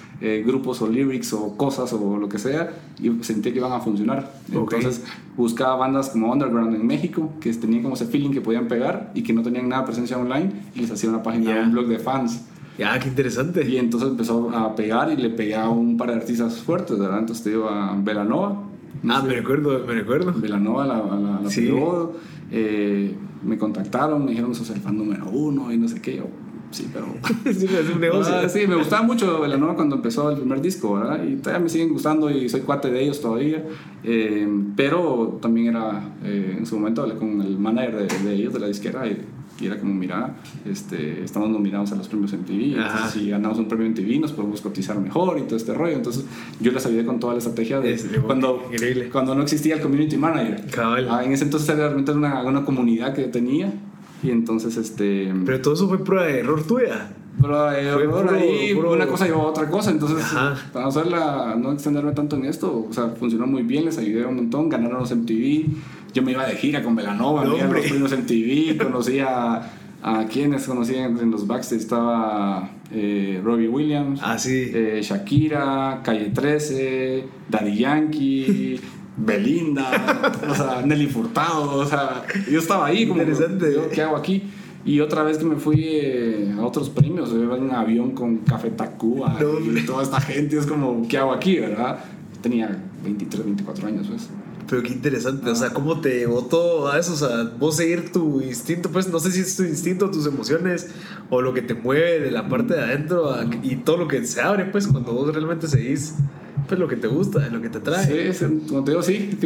[0.45, 4.31] grupos o lyrics o cosas o lo que sea, yo sentí que iban a funcionar.
[4.55, 4.73] Ok.
[4.73, 5.03] Entonces
[5.37, 9.21] buscaba bandas como Underground en México que tenían como ese feeling que podían pegar y
[9.21, 11.61] que no tenían nada de presencia online y les hacía una página, Ya.
[11.61, 12.41] un blog de fans.
[12.79, 13.67] Ya, qué interesante.
[13.69, 17.19] Y entonces empezó a pegar y le pegué a un par de artistas fuertes, ¿verdad?
[17.19, 18.63] Entonces te digo a Velanova.
[19.03, 20.33] no ah, sé, me recuerdo, me recuerdo.
[20.35, 21.61] Velanova la, la, la Sí.
[21.67, 22.13] pegó,
[22.51, 26.17] eh, me contactaron, me dijeron sos el fan número uno y no sé qué.
[26.17, 26.27] Yo,
[26.71, 27.07] sí, pero.
[27.53, 28.33] Sí, es un negocio.
[28.35, 31.23] Ah, sí, me gustaba mucho Velanova cuando empezó el primer disco, ¿verdad?
[31.23, 33.63] Y todavía me siguen gustando y soy cuate de ellos todavía.
[34.03, 38.53] Eh, pero también era, eh, en su momento hablé con el manager de, de ellos,
[38.53, 39.17] de la disquera, y,
[39.59, 40.35] y era como, mira,
[40.65, 44.61] este, estamos nominados a los premios MTV, entonces si ganamos un premio MTV nos podemos
[44.61, 45.95] cotizar mejor y todo este rollo.
[45.95, 46.25] Entonces
[46.59, 49.09] yo les ayudé con toda la estrategia de Es- cuando, increíble.
[49.09, 50.65] cuando no existía el community manager.
[50.71, 51.07] Cabal.
[51.09, 53.73] Ah, en ese entonces era realmente una, una comunidad que tenía
[54.23, 55.31] Y entonces, este...
[55.45, 57.09] Pero todo eso fue prueba de error tuya.
[57.39, 60.55] Pero eh, Fue por ahí puro- una cosa llevó a otra cosa, entonces Ajá.
[60.73, 64.25] para no, hacerla, no extenderme tanto en esto, o sea, funcionó muy bien, les ayudé
[64.25, 65.65] un montón, ganaron los MTV,
[66.13, 69.19] yo me iba de gira con Velanova, No, me iba a los premios MTV, conocí
[69.19, 74.71] a, a quienes conocí en, en los backstage, estaba eh, Robbie Williams, Ah, sí.
[74.73, 78.79] eh, Shakira, Calle 13, Daddy Yankee,
[79.17, 83.73] Belinda, o sea, Nelly Furtado, o sea, yo estaba ahí como, Interesante.
[83.73, 84.43] yo, ¿qué hago aquí?
[84.85, 88.37] Y otra vez que me fui eh, a otros premios, iba en un avión con
[88.37, 91.97] Café Tacuba No, y toda esta gente, es como, ¿qué hago aquí, verdad?
[92.41, 94.29] Tenía 23, 24 años, pues.
[94.69, 98.41] Pero qué interesante, o sea, cómo te votó a eso, o sea, vos seguir tu
[98.41, 100.87] instinto, pues no sé si es tu instinto, tus emociones
[101.29, 104.25] o lo que te mueve de la parte de adentro a- y todo lo que
[104.25, 106.15] se abre, pues cuando vos realmente seguís,
[106.67, 108.05] pues lo que te gusta, lo que te trae.
[108.05, 108.13] Sí,
[108.43, 109.37] es- como te digo, sí.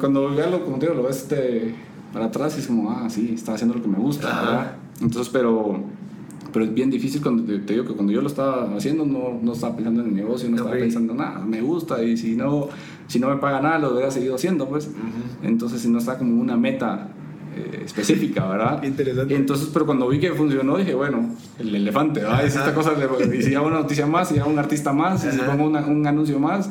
[0.00, 1.72] Cuando veas lo, como te digo, lo ves este,
[2.12, 4.76] para atrás y es como, ah, sí, estaba haciendo lo que me gusta.
[5.00, 5.80] Entonces, pero,
[6.52, 9.38] pero es bien difícil cuando te, te digo que cuando yo lo estaba haciendo no,
[9.40, 12.68] no estaba pensando en el negocio, no estaba pensando nada, me gusta y si no,
[13.08, 14.90] si no me paga nada lo hubiera seguido haciendo, pues.
[15.42, 17.08] Entonces, si no está como una meta
[17.56, 18.80] eh, específica, ¿verdad?
[18.80, 19.34] Qué interesante.
[19.34, 22.44] Entonces, pero cuando vi que funcionó, dije, bueno, el elefante, ¿verdad?
[22.46, 22.92] Y si esta cosa,
[23.38, 25.86] y si hago una noticia más, si hago un artista más, y si pongo una-
[25.86, 26.70] un anuncio más,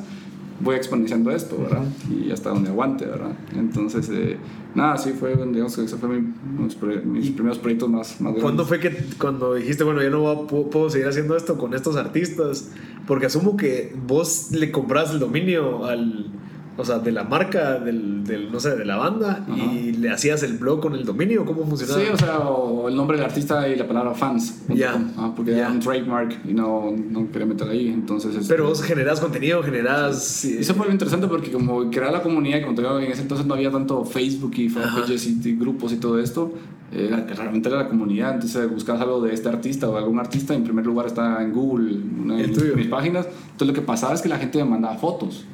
[0.61, 1.83] voy exponenciando esto, ¿verdad?
[2.09, 3.31] Y hasta donde aguante, ¿verdad?
[3.57, 4.37] Entonces, eh,
[4.73, 8.63] nada, sí fue, digamos que ese fue mi- mis, mis primeros proyectos más, más ¿Cuándo
[8.65, 8.67] grandes.
[8.67, 12.69] fue que cuando dijiste, bueno, yo no puedo, puedo seguir haciendo esto con estos artistas?
[13.07, 16.31] Porque asumo que vos le compras el dominio al,
[16.77, 20.43] o sea, de la marca, del, del, no sé, de la banda y le hacías
[20.43, 21.99] el blog con el dominio, ¿cómo funcionaba?
[22.01, 24.63] Sí, o sea, o el nombre del artista y la palabra fans.
[24.67, 24.93] Ya.
[25.17, 25.57] Ah, porque Ya.
[25.59, 28.35] era un trademark y no, no quería meter ahí, entonces...
[28.35, 30.43] este, Pero vos generás contenido, generás...
[30.45, 33.21] Y Eso fue lo interesante porque como crear la comunidad, como te digo, en ese
[33.21, 36.51] entonces no había tanto Facebook y fanpages y, y grupos y todo esto,
[36.91, 40.63] era- realmente era la comunidad, entonces buscabas algo de este artista o algún artista, en
[40.63, 41.97] primer lugar está en Google,
[42.37, 42.75] de tuyo.
[42.75, 45.45] mis páginas, entonces lo que pasaba es que la gente me mandaba fotos,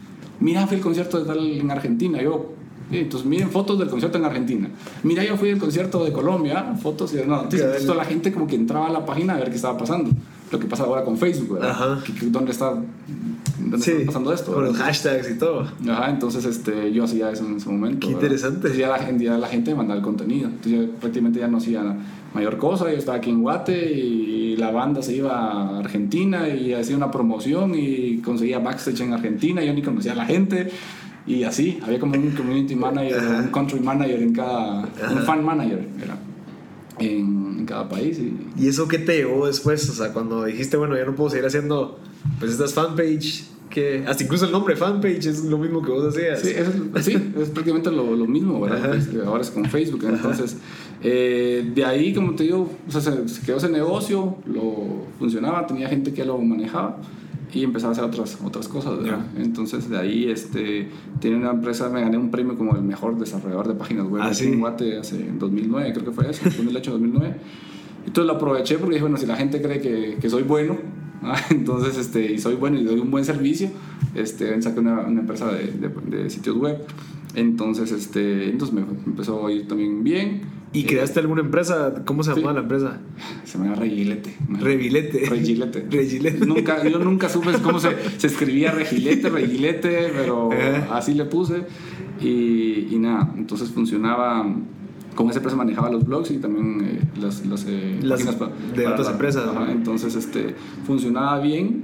[0.42, 2.54] mira, fui al concierto de tal en Argentina, yo...
[2.92, 4.70] entonces miren fotos del concierto en Argentina.
[5.04, 7.62] Mira, yo fui al concierto de Colombia, fotos y no, noticias.
[7.62, 10.12] Entonces toda la gente como que entraba a la página a ver qué estaba pasando.
[10.52, 11.72] Lo que pasa ahora con Facebook, ¿verdad?
[11.72, 12.04] Ajá.
[12.24, 12.74] ¿Dónde está,
[13.58, 14.54] dónde Sí, está pasando esto?
[14.54, 15.66] con los hashtags y todo.
[15.90, 18.00] Ajá, entonces este, yo hacía eso en ese momento.
[18.02, 18.22] Qué ¿verdad?
[18.24, 18.56] interesante.
[18.58, 20.50] Entonces ya la, gente, ya la gente mandaba el contenido.
[20.50, 21.96] Entonces yo prácticamente ya no hacía
[22.34, 22.92] mayor cosa.
[22.92, 27.12] Yo estaba aquí en Guate y la banda se iba a Argentina y hacía una
[27.12, 29.64] promoción y conseguía backstage en Argentina.
[29.64, 30.70] Yo ni conocía a la gente.
[31.28, 34.82] Y así, había como un community manager, un country manager en cada.
[34.82, 36.18] Un fan manager era.
[37.00, 38.20] En, en cada país.
[38.20, 39.88] Y, ¿Y eso qué te llevó después?
[39.90, 42.00] O sea, cuando dijiste, bueno, ya no puedo seguir haciendo
[42.40, 46.42] pues estas fanpage, que hasta incluso el nombre fanpage es lo mismo que vos hacías.
[46.42, 48.94] Sí, es, sí, es prácticamente lo, lo mismo, ¿verdad?
[48.94, 49.26] Ajá.
[49.26, 50.04] Ahora es con Facebook.
[50.08, 50.58] Entonces,
[51.02, 55.90] eh, de ahí, como te digo, o sea, se, quedó ese negocio, lo funcionaba, tenía
[55.90, 56.98] gente que lo manejaba
[57.54, 59.26] y empezaba a hacer otras, otras cosas, ¿verdad?
[59.38, 60.88] Entonces, de ahí, este,
[61.20, 64.34] tenía una empresa, me gané un premio como el mejor desarrollador de páginas web Ah,
[64.34, 64.46] sí.
[64.46, 67.36] en Guate hace en 2009, creo que fue eso, 2008, 2009.
[68.06, 70.78] Entonces lo aproveché porque dije, bueno, si la gente cree que, que soy bueno,
[71.24, 73.70] ah, entonces, este, y soy bueno y doy un buen servicio,
[74.16, 76.78] este, saqué una, una empresa de, de- de sitios web.
[77.36, 80.42] Entonces, este, entonces me empezó a ir también bien.
[80.74, 82.04] ¿Y Eh, creaste alguna empresa?
[82.06, 82.38] ¿Cómo se sí.
[82.40, 83.00] llamaba la empresa?
[83.46, 84.36] se llama Regilete.
[84.50, 85.26] Revilete.
[85.30, 85.86] Regilete.
[85.92, 86.46] Regilete.
[86.46, 90.98] Nunca, yo nunca supe cómo se, se escribía Regilete, Regilete, pero Ajá.
[90.98, 91.64] así le puse.
[92.22, 94.46] Y, y nada, entonces funcionaba.
[95.16, 99.08] Con esa empresa manejaba los blogs y también eh, las, las, eh, Las de otras
[99.08, 99.72] la- empresas, ajá, ¿no?
[99.72, 100.56] entonces este,
[100.86, 101.84] funcionaba bien,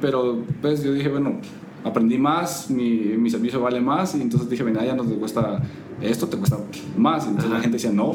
[0.00, 1.36] pero pues yo dije, bueno,
[1.84, 5.62] aprendí más, mi, mi servicio vale más, y entonces dije, bueno, ya no te cuesta
[6.02, 6.58] esto, te cuesta
[6.96, 7.24] más.
[7.24, 7.54] Entonces Ajá.
[7.54, 8.14] la gente decía, no,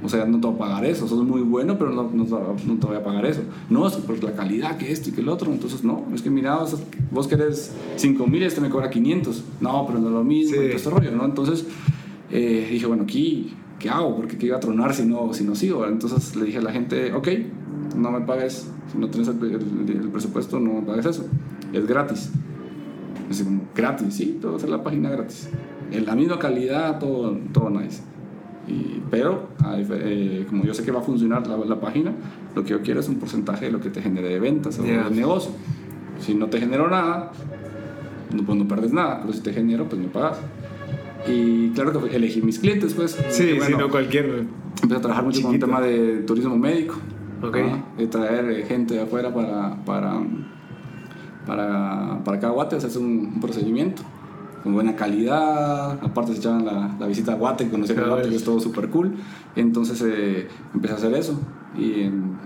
[0.00, 2.74] o sea, no te voy a pagar eso, sos muy bueno, pero no, no, no
[2.78, 3.40] te voy a pagar eso.
[3.68, 6.30] No, es por la calidad que esto y que el otro, entonces no, es que
[6.30, 6.78] mira, o sea,
[7.10, 9.42] vos querés 5 mil, este me cobra 500.
[9.60, 10.60] No, pero no es lo mismo, Sí.
[10.62, 11.24] y todo este rollo, ¿no?
[11.24, 11.66] Entonces
[12.30, 14.16] eh, dije, bueno, aquí, ¿qué hago?
[14.16, 15.86] Porque ¿qué iba a tronar si no, si no sigo?
[15.86, 17.28] Entonces le dije a la gente, ok,
[17.96, 21.24] no me pagues, si no tienes el, el- el presupuesto, no me pagues eso,
[21.72, 22.30] es gratis.
[23.30, 25.48] Así como, gratis, sí, todo es la página gratis.
[25.92, 28.02] En la misma calidad, todo, todo nice.
[28.66, 29.48] Y, pero,
[29.90, 32.12] eh, como yo sé que va a funcionar la, la página,
[32.54, 34.82] lo que yo quiero es un porcentaje de lo que te genere de ventas o
[34.82, 35.52] de negocio.
[36.20, 37.32] Si no te genero nada,
[38.34, 40.38] no, pues no perdes nada, pero si te genero, pues me pagas.
[41.28, 43.18] Y claro que elegí mis clientes, pues.
[43.30, 44.46] Sí, bueno, no cualquier.
[44.82, 45.66] Empecé a trabajar mucho con un Chiquito.
[45.66, 46.96] tema de turismo médico.
[47.42, 47.56] Ok.
[47.56, 47.84] ¿no?
[47.96, 50.20] De traer eh, gente de afuera para, para,
[51.46, 54.02] para, para acá a Guate, un, un procedimiento.
[54.62, 55.92] con buena calidad.
[56.02, 58.88] Aparte se echaban la, la visita a Guate, conocían a Guate, que es todo súper
[58.90, 59.14] cool.
[59.56, 61.40] Entonces eh, empecé a hacer eso.
[61.76, 62.36] Y en,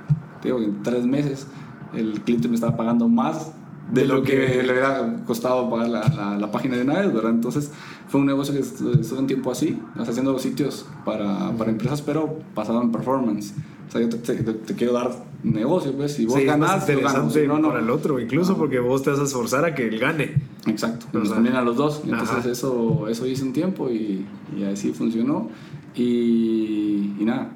[0.42, 1.46] digo, en tres meses
[1.94, 3.52] el cliente me estaba pagando más
[3.90, 7.32] de, lo, que, le hubiera costado pagar la, la, la, página de una vez, ¿verdad?
[7.32, 7.70] Entonces
[8.08, 12.80] fue un negocio que estuvo un tiempo así, haciendo sitios para, para empresas, pero basado
[12.82, 13.54] en performance.
[13.88, 15.10] O sea, yo te, te, te quiero dar
[15.42, 17.30] negocio, pues, si vos sí, ganas, yo gano.
[17.30, 17.68] Si no, no.
[17.68, 20.34] para el otro, incluso porque vos te vas a esforzar a que él gane.
[20.66, 22.02] Exacto, nos conviene a los dos.
[22.04, 24.24] Entonces eso, eso hice un tiempo y,
[24.56, 25.50] y así funcionó.
[25.94, 27.52] Y, y nada,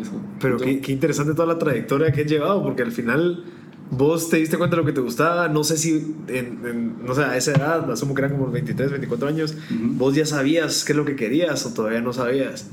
[0.00, 0.12] eso.
[0.40, 3.44] Pero qué, qué interesante toda la trayectoria que has llevado, porque al final
[3.90, 7.14] vos te diste cuenta de lo que te gustaba, no sé si, en, en, no
[7.14, 9.96] sé, a esa edad, asumo que eran como 23, 24 años, uh -huh.
[9.96, 12.66] vos ya sabías qué es lo que querías o todavía no sabías.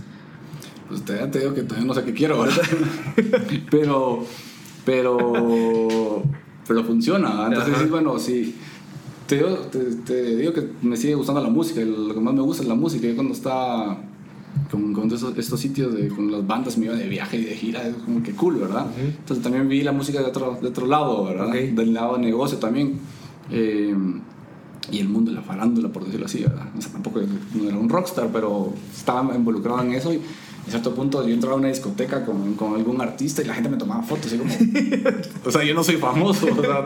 [0.90, 2.62] Pues te, te digo que todavía no sé qué quiero, ¿verdad?
[3.72, 4.26] pero,
[4.86, 6.24] pero,
[6.68, 8.56] pero funciona, entonces sí, bueno, sí.
[9.28, 12.42] Te digo, te, te digo que me sigue gustando la música, lo que más me
[12.42, 14.00] gusta es la música, yo cuando estaba
[14.72, 17.56] con, con estos, estos, sitios de, con las bandas me iba de viaje y de
[17.56, 18.86] gira, es como que cool, ¿verdad?
[18.86, 19.16] Uh -huh.
[19.18, 21.50] Entonces también vi la música de otro, de otro lado, ¿verdad?
[21.50, 21.72] Okay.
[21.72, 23.00] Del lado de negocio también.
[23.52, 23.96] Eh,
[24.92, 26.68] y el mundo de la farándula, por decirlo así, ¿verdad?
[26.78, 27.20] O sea, tampoco
[27.56, 30.22] no era un rockstar, pero estaba involucrado en eso y
[30.68, 33.70] a cierto punto yo entraba a una discoteca con, con algún artista y la gente
[33.70, 34.52] me tomaba fotos y como
[35.46, 36.86] o sea yo no soy famoso o sea,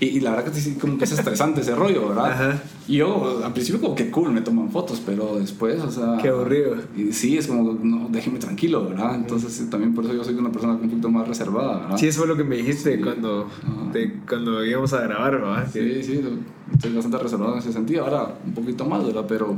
[0.00, 2.62] y, y, la verdad que sí, como que es estresante ese rollo verdad Ajá.
[2.86, 6.28] y yo al principio como que cool me toman fotos pero después o sea qué
[6.28, 10.22] aburrido y sí es como no déjeme tranquilo verdad entonces sí, también por eso yo
[10.22, 11.96] soy una persona un poquito más reservada ¿verdad?
[11.96, 13.02] sí eso fue lo que me dijiste sí.
[13.02, 13.48] cuando
[13.92, 15.68] te, cuando íbamos a grabar ¿verdad?
[15.72, 16.20] sí sí
[16.72, 19.56] estoy bastante reservado en ese sentido ahora un poquito más verdad pero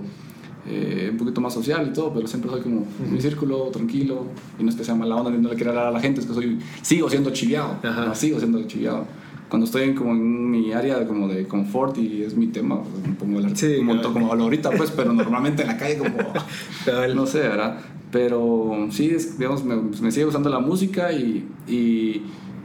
[0.70, 3.10] eh, un poquito más social y todo, pero siempre soy como uh -huh.
[3.10, 4.24] mi círculo, tranquilo,
[4.58, 6.26] y no es que sea mala onda, no le quiera dar a la gente, es
[6.26, 9.06] que soy, sigo siendo chiviado, no, sigo siendo chiviado.
[9.48, 12.82] Cuando estoy en, como en mi área de, como de confort y es mi tema,
[12.82, 15.78] pues, me pongo el sí, un montón como hablo ahorita, pues, pero normalmente en la
[15.78, 16.10] calle como,
[17.14, 17.78] no sé, ¿verdad?
[18.10, 22.22] Pero sí, es, digamos, me, me, sigue gustando la música y, y,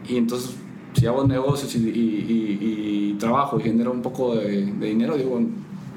[0.09, 0.55] y entonces
[0.93, 5.39] si hago negocios y, y, y, trabajo y genero un poco de, de dinero, digo,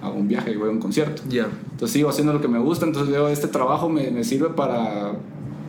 [0.03, 1.23] hago un viaje y voy a un concierto.
[1.29, 1.49] Yeah.
[1.73, 5.13] Entonces sigo haciendo lo que me gusta, entonces veo este trabajo me, me sirve para...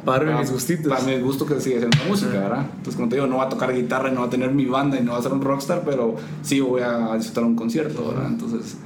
[0.05, 0.88] Para, mis gustitos.
[0.88, 2.32] Para mi gusto que sigue haciendo música.
[2.32, 2.65] ¿verdad?
[2.78, 4.65] Entonces como te digo, no va a tocar guitarra y no va a tener mi
[4.65, 8.07] banda y no va a ser un rockstar, pero sí voy a disfrutar un concierto,
[8.09, 8.28] ¿verdad?
[8.28, 8.78] Entonces...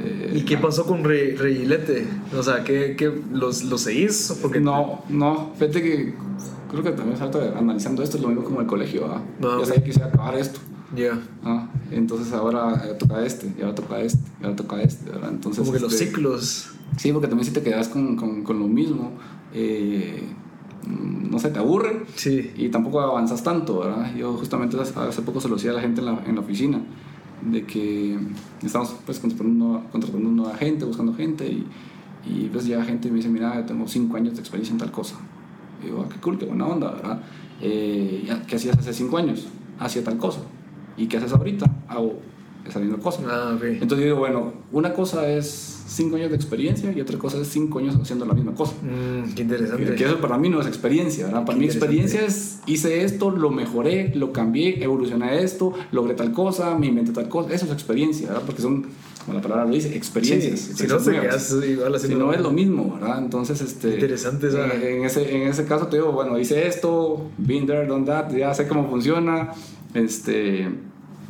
[0.00, 2.06] Eh, ¿Y qué pasó con Re Regilete?
[2.36, 4.38] O sea, ¿qué, qué, los, ¿los seguís?
[4.40, 6.14] Porque no, no, fíjate que
[6.70, 9.20] creo que también salto analizando esto, es lo mismo como el colegio, ¿verdad?
[9.40, 9.66] No, ya okay.
[9.66, 10.60] sabía que quisiera acabar esto.
[10.92, 10.96] Ya.
[10.96, 11.20] Yeah.
[11.44, 15.30] Ah, entonces ahora toca este, y ahora toca este, y ahora toca este, ¿verdad?
[15.30, 16.70] Entonces, Como que este, los ciclos.
[16.96, 19.12] Sí, porque también si te quedas con, con, con lo mismo,
[19.52, 20.22] eh,
[20.86, 22.50] no sé, te aburre sí.
[22.56, 24.14] y tampoco avanzas tanto, ¿verdad?
[24.14, 26.80] Yo justamente hace poco se lo decía a la gente en la, en la oficina,
[27.42, 28.18] de que
[28.62, 31.66] estamos pues contratando, contratando nueva gente, buscando gente y,
[32.26, 34.78] y pues llega gente y me dice, mira, yo tengo cinco años de experiencia en
[34.78, 35.16] tal cosa.
[35.82, 37.22] Y digo, ah, qué cool, qué buena onda, ¿verdad?
[37.60, 39.46] Eh, ¿Qué hacías hace cinco años?
[39.78, 40.40] Hacía tal cosa.
[40.98, 41.66] ¿Y qué haces ahorita?
[41.88, 42.20] Hago
[42.68, 43.22] esa misma cosa.
[43.26, 43.78] Ah, okay.
[43.80, 47.78] Entonces digo, bueno, una cosa es cinco años de experiencia y otra cosa es cinco
[47.78, 48.74] años haciendo la misma cosa.
[48.82, 49.94] Mm, qué interesante.
[49.94, 51.44] Que eso para mí no es experiencia, ¿verdad?
[51.46, 56.32] Para qué mí experiencia es, hice esto, lo mejoré, lo cambié, evolucioné esto, logré tal
[56.32, 57.52] cosa, me inventé tal cosa.
[57.54, 58.42] Eso es experiencia, ¿verdad?
[58.44, 58.86] Porque son,
[59.24, 60.60] como la palabra lo dice, experiencias.
[60.60, 63.18] Sí, si no quedas igual Si no es lo mismo, ¿verdad?
[63.18, 63.94] Entonces, este...
[63.94, 64.66] Interesante esa...
[64.74, 68.30] En, en, ese, en ese caso te digo, bueno, hice esto, been there, done that,
[68.34, 69.52] ya sé cómo funciona,
[69.94, 70.68] este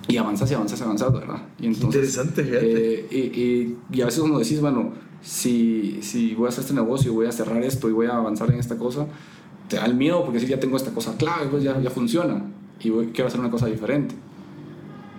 [0.09, 1.43] y avanzas y avanzas y avanzas, ¿verdad?
[1.61, 2.43] Y entonces, Interesante.
[2.51, 6.75] Eh, y, y, y, a veces uno decís, bueno, si, si voy a hacer este
[6.75, 9.07] negocio, voy a cerrar esto y voy a avanzar en esta cosa,
[9.69, 12.43] te da el miedo porque si ya tengo esta cosa clave, pues ya, ya funciona
[12.81, 14.15] y voy, quiero hacer una cosa diferente.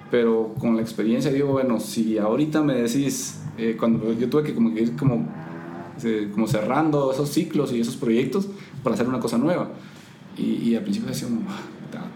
[0.10, 4.56] Pero con la experiencia digo, bueno, si ahorita me decís, eh, cuando yo tuve que
[4.56, 5.28] como que ir como,
[6.04, 8.48] eh, como cerrando esos ciclos y esos proyectos
[8.84, 9.70] para hacer una cosa nueva.
[10.36, 11.28] Y, y al principio decía,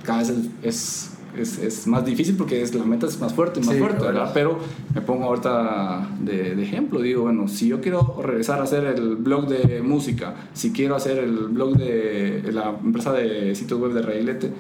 [0.04, 3.60] cada vez es, es es, es, más difícil porque es, la meta es más fuerte,
[3.60, 4.32] más sí, fuerte, ¿verdad?
[4.34, 4.60] Pero
[4.94, 9.16] me pongo ahorita de, de, ejemplo, digo, bueno, si yo quiero regresar a hacer el
[9.16, 14.02] blog de música, si quiero hacer el blog de la empresa de sitios web de
[14.02, 14.52] Reilete,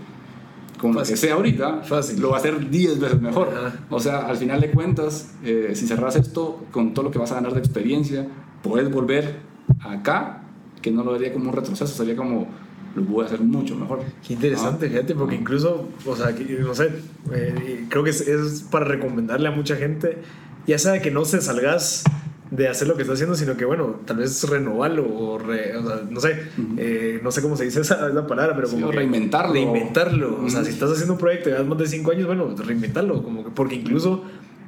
[0.83, 1.13] con Fácil.
[1.13, 2.21] lo que sea ahorita, Fácil.
[2.21, 3.49] lo va a hacer 10 veces mejor.
[3.49, 3.79] Ajá.
[3.89, 7.31] O sea, al final de cuentas, eh, si cerras esto con todo lo que vas
[7.31, 8.27] a ganar de experiencia,
[8.61, 9.37] puedes volver
[9.79, 10.43] acá,
[10.81, 12.47] que no lo vería como un retroceso, sería como
[12.95, 14.01] lo voy a hacer mucho mejor.
[14.25, 15.39] Qué interesante, ah, fíjate, porque ah.
[15.39, 16.89] incluso, o sea, no sé,
[17.31, 20.19] eh, creo que es, es, para recomendarle a mucha gente,
[20.67, 22.03] ya sea que no se salgas
[22.51, 25.87] de hacer lo que estás haciendo, sino que, bueno, tal vez renovarlo o, re, o
[25.87, 26.75] sea, no sé, uh -huh.
[26.77, 28.91] eh, no sé cómo se dice esa, esa palabra, pero sí, como...
[28.91, 29.53] reinventarlo.
[29.53, 30.29] Reinventarlo.
[30.29, 30.45] Uh -huh.
[30.45, 33.23] O sea, si estás haciendo un proyecto y das más de cinco años, bueno, reinventarlo,
[33.23, 34.23] como que, porque incluso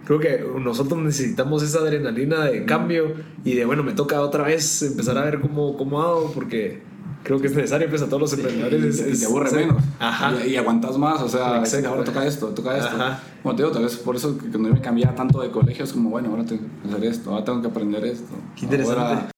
[0.06, 3.14] creo que nosotros necesitamos esa adrenalina de cambio
[3.44, 6.82] y de, bueno, me toca otra vez empezar a ver cómo, cómo hago, porque
[7.26, 9.04] creo que es necesario pues a todos los emprendedores.
[9.08, 9.84] y, te aburre menos.
[10.00, 10.46] Ajá.
[10.46, 12.96] Y, aguantas más, o sea, ahora toca esto, toca esto.
[12.96, 13.20] Ajá.
[13.44, 15.84] Bueno, te digo, tal vez por eso que cuando yo me cambiaba tanto de colegio
[15.84, 18.32] es como, bueno, ahora tengo que hacer esto, ahora tengo que aprender esto.
[18.56, 19.32] Qué interesante.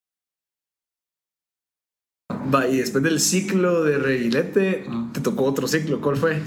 [2.54, 6.42] Va, y después del ciclo de Reguilete, te tocó otro ciclo, ¿cuál fue?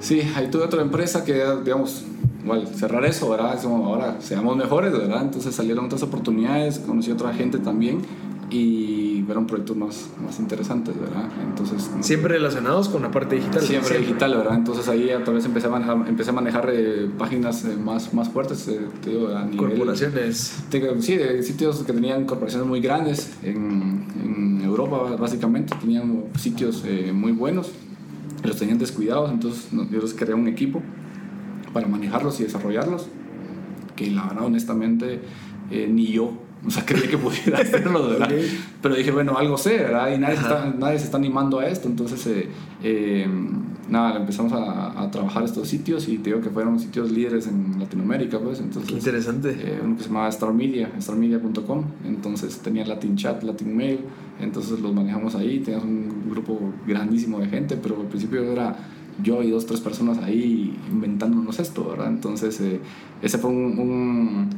[0.00, 2.04] Sí, ahí tuve otra empresa que, digamos,
[2.42, 3.58] igual, cerrar eso, ¿verdad?
[3.64, 5.22] ahora seamos mejores, ¿verdad?
[5.22, 8.02] Entonces salieron otras oportunidades, conocí a otra gente también
[8.50, 11.28] y fueron proyectos más, más interesantes, ¿verdad?
[11.42, 11.90] Entonces...
[12.00, 13.62] Siempre relacionados con la parte digital.
[13.62, 14.54] Siempre, digital, ¿verdad?
[14.54, 18.28] Entonces ahí tal vez empecé a manejar, empecé a manejar eh, páginas eh, más, más
[18.30, 19.58] fuertes, eh, te digo, a nivel...
[19.58, 20.64] Corporaciones.
[21.00, 27.32] sí, de sitios que tenían corporaciones muy grandes en, en Europa, básicamente, tenían sitios muy
[27.32, 27.70] buenos,
[28.42, 30.82] los tenían descuidados, entonces yo les creé un equipo
[31.72, 33.08] para manejarlos y desarrollarlos,
[33.94, 35.20] que la verdad, honestamente,
[35.70, 38.30] ni yo o sea, creía que pudiera hacerlo, ¿verdad?
[38.82, 40.12] Pero dije, bueno, algo sé, ¿verdad?
[40.14, 41.88] Y nadie, se está, nadie se está animando a esto.
[41.88, 42.48] Entonces, eh,
[42.82, 43.26] eh,
[43.88, 47.78] nada, empezamos a, a, trabajar estos sitios y te digo que fueron sitios líderes en
[47.78, 48.58] Latinoamérica, pues.
[48.58, 49.50] Entonces, Qué interesante.
[49.50, 51.84] Eh, uno que se llamaba Star Media, starmedia.com.
[52.04, 54.00] Entonces tenía Latin Chat, Latin Mail.
[54.40, 55.60] Entonces los manejamos ahí.
[55.60, 58.76] Teníamos un grupo grandísimo de gente, pero al principio era
[59.22, 62.08] yo y dos, tres personas ahí inventándonos esto, ¿verdad?
[62.08, 62.60] Entonces,
[63.20, 64.48] ese fue un un,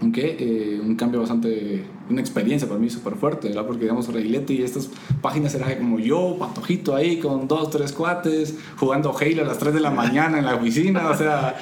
[0.00, 3.66] eh, un cambio bastante, una experiencia para mí súper fuerte, ¿verdad?
[3.66, 4.90] Porque digamos Reguilete y estas
[5.20, 9.74] páginas eran como yo, patojito ahí con dos, tres cuates, jugando Halo a las 3
[9.74, 11.56] de la mañana en la oficina, o sea,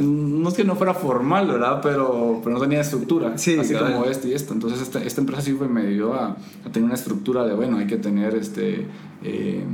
[0.00, 1.80] no es que no fuera formal, ¿verdad?
[1.80, 4.52] Pero, pero no tenía estructura, así como este y esto.
[4.52, 7.86] Entonces esta, esta empresa sí me ayudó a, a, tener una estructura de, bueno, hay
[7.86, 8.86] que tener este...
[9.22, 9.64] Eh.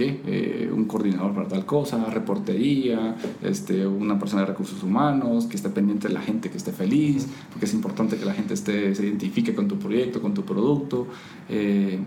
[0.00, 5.70] Eh, un coordinador para tal cosa, reportería, este, una persona de recursos humanos, que esté
[5.70, 9.04] pendiente de la gente que esté feliz, porque es importante que la gente esté, se
[9.04, 11.08] identifique con tu proyecto, con tu producto.
[11.48, 11.98] Eh,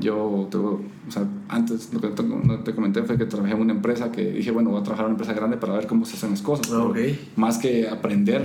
[0.00, 4.32] yo, o sea, antes lo que te, comenté fue que trabajé en una empresa que
[4.32, 6.42] dije, bueno, voy a trabajar en una empresa grande para ver cómo se hacen las
[6.42, 6.70] cosas.
[6.72, 6.92] Ah,
[7.36, 8.44] más que aprender.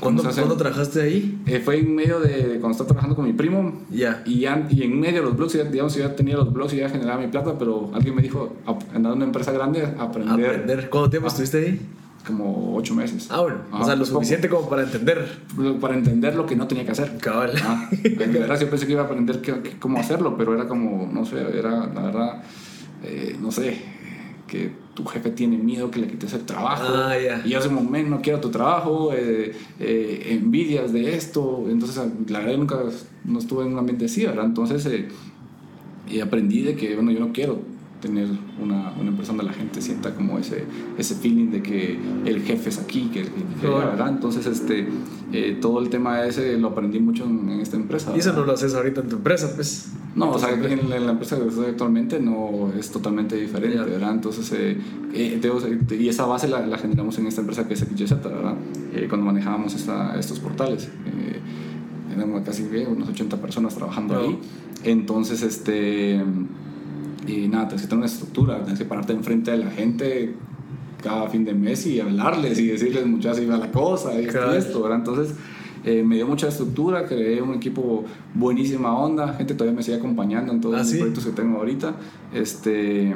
[0.00, 1.40] ¿Cuándo, ¿cuándo trabajaste ahí?
[1.46, 3.80] Eh, fue en medio de cuando estaba trabajando con mi primo.
[3.90, 4.22] Ya.
[4.26, 6.88] Y, y en medio de los blogs, digamos, yo ya tenía los blogs y ya
[6.88, 8.52] generaba mi plata, pero alguien me dijo,
[8.94, 10.50] andar en una empresa grande, aprender.
[10.50, 10.90] aprender.
[10.90, 11.80] ¿Cuánto tiempo estuviste ahí?
[12.28, 13.26] Como ocho meses.
[13.30, 13.58] Ah, bueno.
[13.72, 15.26] o sea, lo suficiente como para entender.
[15.80, 17.16] Para entender lo que no tenía que hacer.
[17.18, 17.52] Cabal.
[17.64, 19.40] Ah, en verdad yo pensé que iba a aprender
[19.80, 22.42] cómo hacerlo, pero era como, no sé, era la verdad,
[23.02, 23.78] eh, no sé,
[24.46, 26.84] que tu jefe tiene miedo que le quites el trabajo.
[26.86, 27.42] Ah, ya.
[27.44, 31.64] Y yo hace momento no quiero tu trabajo, eh, eh, envidias de esto.
[31.68, 32.78] Entonces, la verdad, nunca
[33.24, 34.44] no estuve en un ambiente así, ¿verdad?
[34.44, 34.88] Entonces,
[36.08, 38.28] y aprendí de que, bueno, yo no quiero tener
[38.62, 40.64] una, una, empresa donde la gente sienta como ese,
[40.96, 44.08] ese feeling de que el jefe es aquí, que, que ¿verdad?
[44.08, 44.86] Entonces, este,
[45.32, 48.12] eh, todo el tema ese lo aprendí mucho en, esta empresa.
[48.14, 49.92] ¿Y eso no lo haces ahorita en tu empresa, pues?
[50.14, 54.12] No, o sea, en, la empresa que estoy actualmente no es totalmente diferente, ¿verdad?
[54.12, 54.76] Entonces, eh,
[55.12, 58.54] eh, y esa base la, la, generamos en esta empresa que es XYZ, ¿verdad?
[59.08, 60.88] cuando manejábamos esta, estos portales.
[62.14, 64.38] éramos casi unas 80 personas trabajando ahí.
[64.84, 66.22] Entonces, este
[67.28, 70.34] y nada, tienes que tener una estructura, tienes que pararte enfrente de la gente
[71.02, 74.82] cada fin de mes y hablarles y decirles muchas así va la cosa y esto,
[74.82, 74.98] ¿verdad?
[74.98, 75.34] Entonces
[75.84, 78.04] eh, me dio mucha estructura, creé un equipo
[78.34, 81.94] buenísima onda, gente todavía me sigue acompañando en todos ¿Ah, los proyectos que tengo ahorita.
[82.32, 83.14] Este,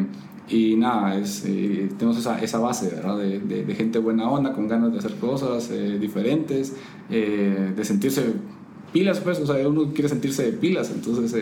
[0.49, 3.19] y nada, es, eh, tenemos esa, esa, base ¿verdad?
[3.19, 6.77] De, de, gente buena onda, con ganas de hacer cosas eh, diferentes,
[7.09, 8.33] de sentirse
[8.93, 11.35] pilas, pues, o sea, uno quiere sentirse de pilas, entonces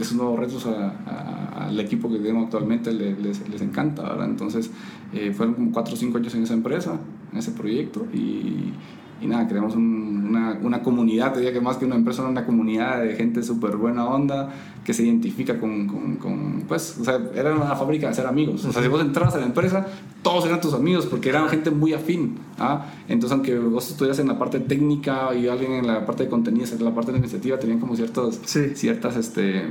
[0.00, 4.26] esos nuevos retos al equipo que tenemos actualmente les, les, encanta, ¿verdad?
[4.26, 4.70] Entonces,
[5.12, 6.98] eh, fueron como 4 o 5 años en esa empresa,
[7.32, 8.72] en ese proyecto, y,
[9.20, 13.02] y nada, creamos una, una, comunidad, te diría que más que una empresa, una comunidad
[13.02, 14.50] de gente súper buena onda,
[14.84, 18.64] que se identifica con, con, con, pues, o sea, era una fábrica de ser amigos.
[18.64, 19.86] O sea, si vos entras a la empresa,
[20.22, 22.38] todos eran tus amigos, porque eran gente muy afín.
[22.58, 22.86] ¿ah?
[23.08, 26.72] Entonces, aunque vos estuvieras en la parte técnica y alguien en la parte de contenidos,
[26.72, 28.40] en la parte de la iniciativa, tenían como ciertas,
[28.74, 29.64] ciertas, este,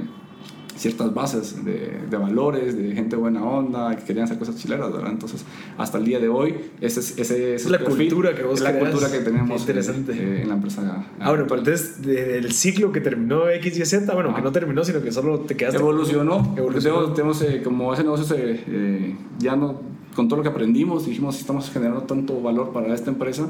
[0.80, 5.12] ciertas bases de, de, valores, de gente buena onda, que querían hacer cosas chileras, ¿verdad?
[5.12, 5.44] Entonces,
[5.78, 9.12] hasta el día de hoy, ese, ese, es la cultura que vos es la cultura
[9.12, 10.14] que tenemos interesante.
[10.14, 11.06] Eh, en la empresa.
[11.20, 14.86] Ah, bueno, pero entonces, el ciclo que terminó X y Z, bueno, que no terminó,
[14.86, 15.80] sino que solo te quedaste.
[15.80, 16.56] Evolucionó.
[16.58, 17.12] Evolucionó.
[17.14, 19.82] Tenemos, eh, como ese negocio se, eh, ya no,
[20.16, 23.50] con todo lo que aprendimos, dijimos, si estamos generando tanto valor para esta empresa,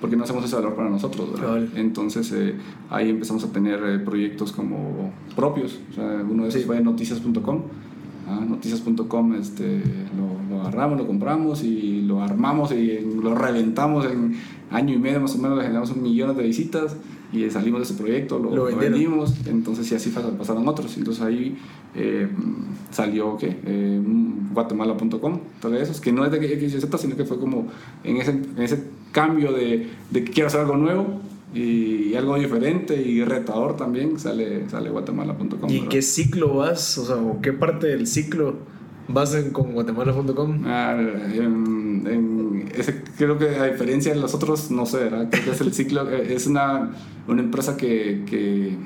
[0.00, 1.28] porque no hacemos ese valor para nosotros.
[1.76, 2.54] Entonces eh,
[2.90, 5.78] ahí empezamos a tener eh, proyectos como propios.
[5.90, 7.62] O sea, uno de esos fue noticias.com.
[8.28, 9.82] Ah, noticias.com este,
[10.16, 14.36] lo, lo agarramos, lo compramos y lo armamos y lo reventamos en
[14.70, 16.96] año y medio más o menos, le generamos millón de visitas
[17.32, 20.96] y salimos de ese proyecto, lo, Lo lo vendimos, entonces y así pas- pasaron otros.
[20.96, 21.56] Entonces ahí
[21.96, 22.28] eh,
[22.92, 23.56] salió ¿qué?
[23.64, 24.00] Eh,
[24.52, 26.38] guatemala.com, todo eso, que no es de
[26.70, 27.66] XYZ, sino que fue como
[28.04, 31.20] en ese, en ese cambio de, de que quiero hacer algo nuevo
[31.54, 35.68] y, algo diferente y retador también, sale, sale guatemala.com.
[35.70, 36.96] ¿Y qué ciclo vas?
[36.98, 38.56] O sea, ¿o qué parte del ciclo
[39.08, 40.62] vas en, con guatemala.com?
[40.66, 45.28] Ah, en- en ese, creo que a diferencia de los otros, no sé, ¿verdad?
[45.30, 46.92] creo que es el ciclo, es una,
[47.28, 48.76] una empresa que, que,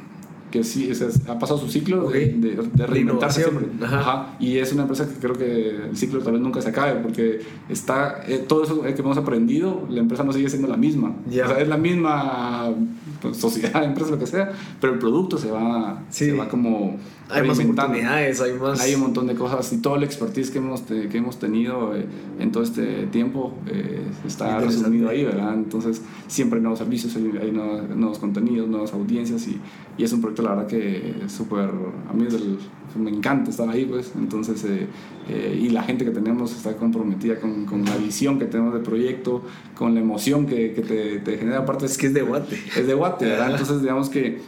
[0.55, 3.67] que sí, o sea, ha pasado su ciclo de, de, de reinventarse siempre.
[3.85, 3.99] ajá.
[3.99, 4.37] Ajá.
[4.39, 7.41] Y es una empresa que creo que el ciclo tal vez nunca se acabe, porque
[7.69, 11.13] está, eh, todo eso que hemos aprendido, la empresa no sigue siendo la misma.
[11.29, 11.47] Ya.
[11.47, 12.73] O sea, es la misma
[13.21, 16.27] pues, sociedad, empresa, lo que sea, pero el producto se va, Sí.
[16.27, 16.99] se va como
[17.31, 18.81] Hay más oportunidades, hay más...
[18.81, 21.97] Hay un montón de cosas y todo el expertise que hemos, te- que hemos tenido
[21.97, 22.05] eh,
[22.39, 25.55] en todo este tiempo eh, está resumido ahí, ¿verdad?
[25.55, 29.59] Entonces siempre hay nuevos servicios, hay, hay nuevos, nuevos contenidos, nuevas audiencias y,
[29.97, 31.71] y es un proyecto, la verdad, que súper,
[32.09, 32.59] a mí es del-
[32.97, 34.13] me encanta estar ahí, pues.
[34.17, 34.87] Entonces, eh,
[35.29, 38.83] eh, y la gente que tenemos está comprometida con, con la visión que tenemos del
[38.85, 39.43] proyecto,
[39.75, 42.57] con la emoción que, que te, te genera, aparte Es que es de guate.
[42.77, 43.51] es de Guate, ¿verdad?
[43.59, 44.39] Entonces, digamos que,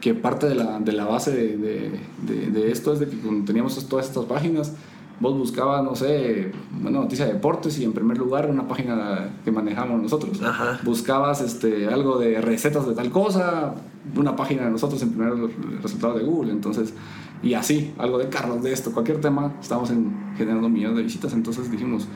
[0.00, 3.44] que parte de la, de la base de, de, de- esto es de que cuando
[3.44, 4.72] teníamos todas estas páginas,
[5.20, 9.50] vos buscabas, no sé, una noticia de deportes y en primer lugar una página que
[9.52, 10.40] manejamos nosotros.
[10.42, 10.80] Ajá.
[10.82, 13.74] Buscabas este, algo de recetas de tal cosa,
[14.16, 15.34] una página de nosotros en primer
[15.82, 16.52] resultado de Google.
[16.52, 16.94] Entonces,
[17.42, 21.34] y así, algo de carros, de esto, cualquier tema, estamos en, generando millones de visitas.
[21.34, 22.06] Entonces dijimos,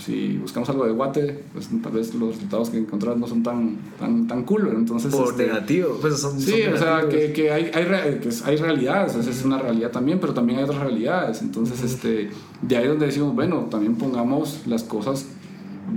[0.00, 3.76] si buscamos algo de Guate, pues tal vez los resultados que encontramos no son tan,
[3.98, 4.68] tan, tan cool.
[4.74, 8.30] Entonces, Por este, negativo, pues son, Sí, son o sea, que, que hay, hay, que
[8.44, 11.42] hay realidades, esa es una realidad también, pero también hay otras realidades.
[11.42, 12.30] Entonces, este,
[12.62, 15.26] de ahí donde decimos, bueno, también pongamos las cosas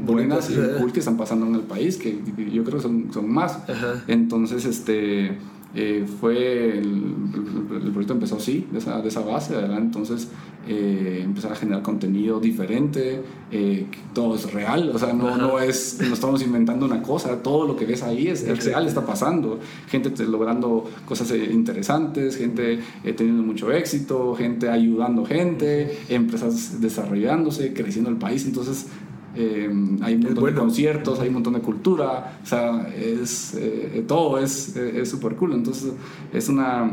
[0.05, 3.13] buenas y cool que están pasando en el país, que, que yo creo que son,
[3.13, 3.57] son más.
[3.69, 4.03] Ajá.
[4.07, 5.37] Entonces, este,
[5.75, 9.79] eh, fue, el, el- proyecto empezó así, de esa, de esa base, ¿verdad?
[9.79, 10.27] Entonces,
[10.67, 13.21] eh, empezar a generar contenido diferente,
[13.51, 17.67] eh, todo es real, o sea, no, no es, no estamos inventando una cosa, todo
[17.67, 19.59] lo que ves ahí es, es real, está pasando,
[19.89, 22.79] gente te- logrando cosas eh, interesantes, gente
[23.17, 28.87] teniendo mucho éxito, gente ayudando gente, empresas desarrollándose, creciendo el país, entonces
[29.35, 29.69] eh,
[30.01, 30.55] hay un montón bueno.
[30.55, 35.35] de conciertos, hay un montón de cultura, o sea, es, eh, todo es es súper
[35.35, 35.91] cool, entonces
[36.33, 36.91] es una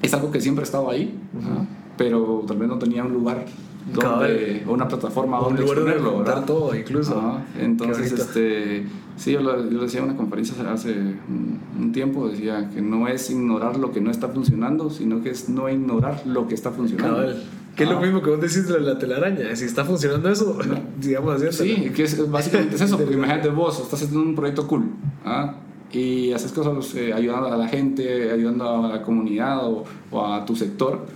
[0.00, 1.64] es algo que siempre ha estado ahí, ¿ah?
[1.96, 3.44] pero tal vez no tenía un lugar
[3.92, 6.44] donde, o una plataforma un donde lugar exponerlo, ¿verdad?
[6.44, 7.18] todo, incluso.
[7.18, 11.92] Ajá, Entonces, este, sí, yo lo, yo decía en una conferencia hace- hace un, un
[11.92, 15.68] tiempo, decía que no es ignorar lo que no está funcionando, sino que es no
[15.68, 17.16] ignorar lo que está funcionando.
[17.16, 17.42] Cabal.
[17.76, 18.04] Que es lo Ajá.
[18.04, 19.56] mismo que vos decís de la telaraña.
[19.56, 20.58] Si está funcionando eso,
[21.00, 21.76] digamos así.
[21.76, 24.90] Sí, que es, básicamente es eso, porque imagínate vos, estás haciendo un proyecto cool,
[25.24, 25.56] ¿ah?
[25.92, 30.44] y haces cosas eh, ayudando a la gente, ayudando a la comunidad o, o a
[30.44, 31.06] tu sector,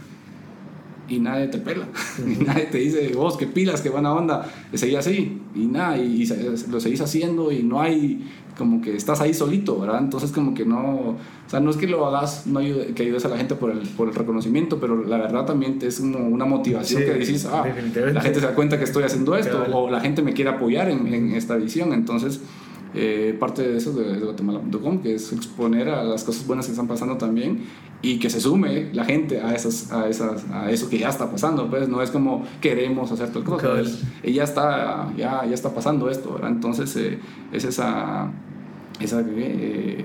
[1.09, 1.87] y nadie te pela,
[2.19, 5.97] y nadie te dice, vos, qué pilas, qué buena onda, y seguís así, y nada,
[5.99, 6.27] y,
[6.71, 9.99] lo seguís haciendo, y no hay, como que estás ahí solito, ¿verdad?
[10.01, 13.25] Entonces como que no, o sea, no es que lo hagas, no ayude- que ayudes
[13.25, 16.45] a la gente por el, por el reconocimiento, pero la verdad también es como una
[16.47, 17.65] motivación Sí, que dices, ah,
[18.13, 20.89] la gente se da cuenta que estoy haciendo esto, o la gente me quiere apoyar
[20.91, 22.41] en, en esta visión, entonces
[22.95, 26.73] eh, parte de eso de, de Guatemala.com, que es exponer a las cosas buenas que
[26.73, 27.65] están pasando también
[28.01, 31.31] y que se sume la gente a, esas, a, esas, a eso que ya está
[31.31, 33.85] pasando, pues no es como queremos hacer tal cosa, Cabal.
[33.87, 36.51] es- y ya está, ya, ya está pasando esto, ¿verdad?
[36.51, 37.19] Entonces eh,
[37.53, 38.31] es esa,
[39.01, 40.05] esa, eh,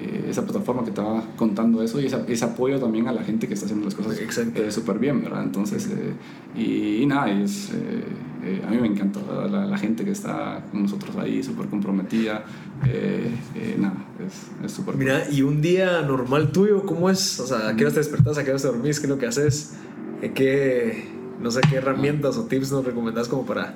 [0.00, 3.48] eh, esa plataforma que estaba contando eso y esa- ese apoyo también a la gente
[3.48, 5.42] que está haciendo las cosas eh, súper bien, ¿verdad?
[5.44, 6.12] Entonces, eh,
[6.56, 7.70] y, y nada, es,
[8.66, 9.20] a mí me encanta
[9.50, 12.44] la, la gente que está con nosotros ahí, súper comprometida,
[13.78, 13.96] nada,
[14.64, 17.40] es- súper Mira, y un día normal tuyo, ¿cómo es?
[17.40, 18.38] O sea, ¿a qué hora te despertás?
[18.38, 19.00] ¿A qué hora te dormís?
[19.00, 19.74] ¿Qué es lo que haces?
[20.34, 21.08] ¿Qué,
[21.42, 23.74] no sé, qué herramientas o tips nos recomendás como para,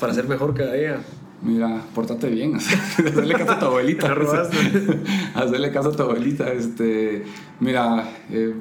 [0.00, 1.00] para ser mejor cada día?
[1.42, 4.12] Mira, pórtate bien, hacerle caso a tu abuelita.
[5.34, 6.52] Hacerle caso a tu abuelita.
[6.52, 7.24] Este,
[7.60, 8.54] mira, eh,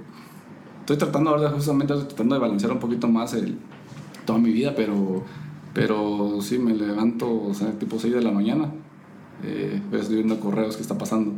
[0.81, 3.57] estoy tratando ahora, justamente estoy tratando de balancear un poquito más el,
[4.25, 5.23] toda mi vida, pero,
[5.73, 8.69] pero sí me levanto, o sea, tipo 6 de la mañana.
[9.45, 11.33] Eh, estoy viendo correos que está pasando.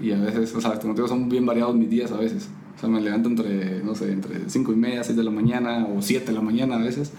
[0.00, 2.48] Y a veces, o sea, como te digo, son bien variados mis días a veces.
[2.76, 5.86] O sea, me levanto entre, no sé, entre 5 y media, 6 de la mañana
[5.86, 7.12] o 7 de la mañana a veces.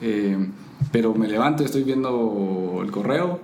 [0.00, 0.36] Eh,
[0.92, 3.40] pero me levanto y estoy viendo el correo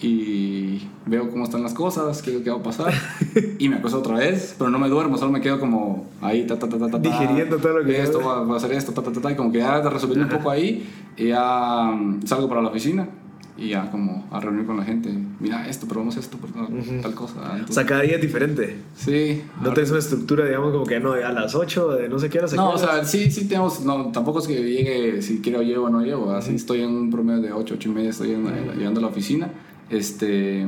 [0.00, 2.92] y veo cómo están las cosas, qué, qué va a pasar.
[3.58, 6.58] y me acuesto otra vez, pero no me duermo, solo me quedo como ahí, ta,
[6.58, 9.02] ta, ta, ta, ta, Digiriendo todo lo que Esto va, va a hacer esto, ta,
[9.02, 12.48] ta, ta, ta, y como que ya resolviendo un poco ahí, y ya mm, salgo
[12.48, 13.08] para la oficina
[13.62, 15.10] y ya como a reunir con la gente.
[15.40, 17.34] Mira esto, probamos esto, pero no, tal cosa.
[17.40, 18.76] O Entonces, sea, cada día es diferente.
[18.96, 19.42] sí.
[19.62, 22.38] No tienes una estructura, digamos, como que no, a las 8, de no sé qué
[22.38, 22.52] horas.
[22.54, 25.62] a No, qué o sea, sí, sí tenemos, no, tampoco es que llegue si quiero
[25.62, 28.32] llevo o no llevo, así estoy en un promedio de 8, 8 y media, estoy
[28.32, 28.44] en-
[28.76, 29.48] llegando a la oficina,
[29.90, 30.66] este,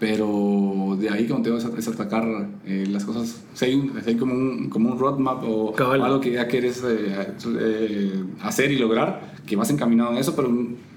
[0.00, 2.24] pero de ahí como te es, atacar
[2.66, 6.02] eh, las cosas, si hay, un- hay como, un, como un roadmap o Cabal.
[6.02, 7.26] algo que ya quieres eh,
[7.60, 10.48] eh, hacer y lograr, que vas encaminado en eso, pero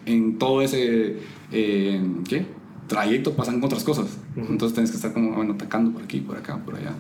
[0.05, 1.17] en, todo ese,
[1.51, 2.45] eh, ¿qué?
[2.87, 4.05] trayecto pasan otras cosas.
[4.35, 6.91] Entonces tienes que estar como, bueno, atacando por aquí, por acá, por allá.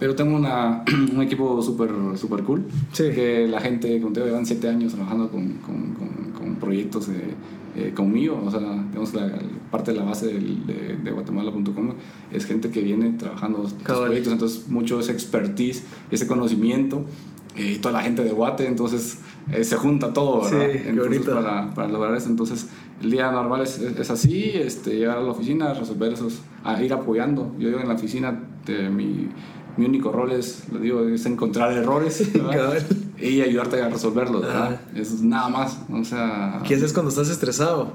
[0.00, 0.82] Pero tengo una,
[1.14, 2.64] un equipo súper super cool.
[2.92, 3.04] Sí.
[3.14, 7.08] Que la gente, como te digo, llevan siete años trabajando con, con, con, con proyectos
[7.10, 7.34] eh,
[7.76, 8.42] eh, conmigo.
[8.42, 9.38] O sea, tenemos la,
[9.70, 11.90] parte de la base del- de, de Guatemala.com
[12.32, 14.04] es gente que viene trabajando Cabal.
[14.06, 14.32] proyectos.
[14.32, 17.04] Entonces, mucho ese expertise, ese conocimiento.
[17.56, 19.18] Y toda la gente de Guate, entonces
[19.52, 20.72] eh, se junta todo, Sí, ¿verdad?
[20.72, 22.28] qué Entonces, para, para lograr eso.
[22.28, 22.68] Entonces,
[23.02, 26.82] el día normal es, es, es así, este, llegar a la oficina, resolver esos, a
[26.82, 27.54] ir apoyando.
[27.58, 29.28] Yo digo en la oficina, de mi,
[29.76, 32.28] mi único rol es, lo digo, es encontrar errores
[33.20, 34.80] y ayudarte a resolverlos, ¿verdad?
[34.94, 36.60] Eso es nada más, o sea...
[36.66, 37.92] ¿Qué haces cuando estás estresado?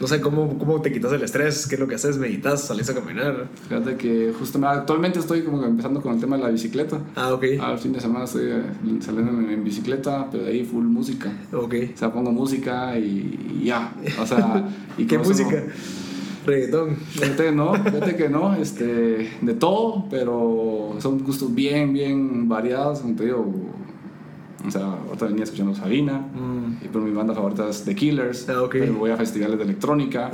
[0.00, 1.66] No sé, ¿cómo, ¿cómo te quitas el estrés?
[1.66, 2.18] ¿Qué es lo que haces?
[2.18, 2.62] ¿Meditas?
[2.64, 3.48] ¿Salís a caminar?
[3.68, 7.00] Fíjate que justamente actualmente estoy como que empezando con el tema de la bicicleta.
[7.14, 7.44] Ah, ok.
[7.60, 8.62] Al fin de semana estoy eh,
[9.00, 11.32] saliendo en, en bicicleta, pero de ahí full música.
[11.52, 11.74] Ok.
[11.94, 13.92] O sea, pongo música y, y ya.
[14.20, 14.68] O sea,
[14.98, 15.64] y ¿Qué música?
[16.46, 16.96] Reggaetón.
[16.96, 23.00] Fíjate que no, fíjate que no, este, de todo, pero son gustos bien, bien variados,
[23.00, 23.52] como te digo.
[24.66, 26.84] O sea, otra venía escuchando Sabina, Mm.
[26.84, 28.72] y pero mi banda favorita es The Killers, Ah, ok.
[28.72, 30.30] pero voy a festivales de electrónica.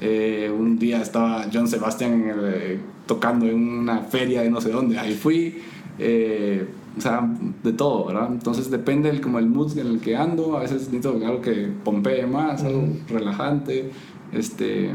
[0.00, 4.98] Eh, un día estaba John Sebastian eh, tocando en una feria de no sé dónde,
[4.98, 5.58] ahí fui.
[5.98, 6.66] Eh,
[6.96, 7.28] o sea,
[7.62, 8.28] de todo, ¿verdad?
[8.32, 10.56] Entonces depende del, como el mood en el que ando.
[10.56, 13.90] A veces necesito algo que pompee más, algo relajante.
[14.32, 14.90] Este,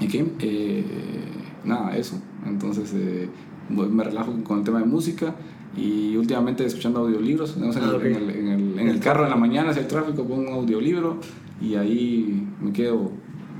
[0.00, 0.24] ¿Y qué?
[0.40, 0.84] Eh,
[1.64, 2.20] nada, eso.
[2.46, 3.28] Entonces eh,
[3.70, 5.34] me relajo con el tema de música
[5.78, 7.56] y últimamente escuchando audiolibros.
[7.56, 7.72] ¿no?
[7.72, 10.24] Sea, en, Ah, el- en el, en el- carro en la mañana, si hay tráfico,
[10.26, 11.18] pongo un audiolibro
[11.60, 13.12] y ahí me quedo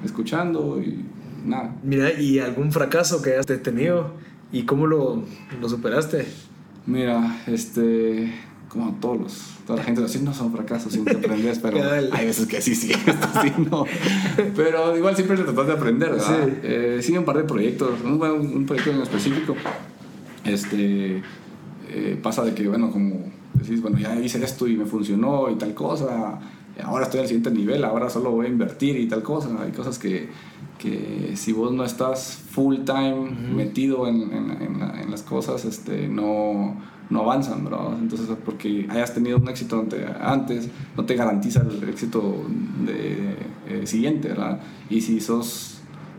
[0.04, 1.04] escuchando y
[1.44, 1.74] nada.
[1.82, 4.12] Mira, ¿y algún fracaso que hayas tenido?
[4.52, 5.22] ¿Y cómo lo,
[5.60, 6.26] lo superaste?
[6.86, 8.32] Mira, este,
[8.70, 11.78] como todos los, toda la gente así no son fracasos, que aprendes, pero
[12.12, 13.84] hay veces que sí, sí, esto sí, no.
[14.56, 16.46] Pero igual siempre tratas de aprender, ¿verdad?
[16.46, 16.52] Sí.
[16.62, 19.54] Eh, sí, un par de proyectos, un, un proyecto en específico,
[20.44, 21.22] este,
[21.90, 23.16] eh, pasa de que, bueno, como
[23.54, 26.38] decís, bueno, ya hice esto y me funcionó y tal cosa,
[26.84, 29.98] ahora estoy al siguiente nivel, ahora solo voy a invertir y tal cosa, hay cosas
[29.98, 30.28] que,
[30.78, 35.64] que si vos no estás full time metido en, en- en la- en las cosas,
[35.64, 36.76] este, no,
[37.10, 37.98] no avanzan, ¿verdad?
[38.00, 42.44] Entonces, porque hayas tenido un éxito ante- antes, no te garantiza el éxito
[42.86, 43.34] de,
[43.68, 44.60] eh, siguiente, ¿verdad?
[44.88, 45.77] Y si sos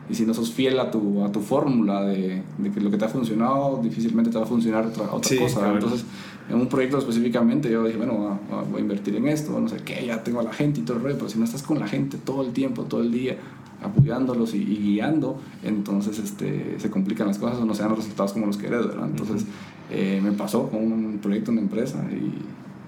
[0.10, 2.98] y si no sos fiel a tu, a tu fórmula de, de que lo que
[2.98, 5.60] te ha funcionado, difícilmente te va a funcionar otra, otra Sí, cosa.
[5.60, 5.76] claro.
[5.76, 6.06] Entonces,
[6.50, 8.40] en un proyecto específicamente, yo dije, bueno,
[8.72, 10.98] voy a invertir en esto, no sé qué, ya tengo a la gente y todo
[10.98, 13.38] el rollo, pero si no estás con la gente todo el tiempo, todo el día,
[13.84, 18.00] apoyándolos y, y guiando, entonces este, se complican las cosas o no se dan los
[18.00, 19.08] resultados como los querés, ¿verdad?
[19.10, 19.46] Entonces,
[19.92, 22.16] eh, me pasó con un proyecto en una empresa y,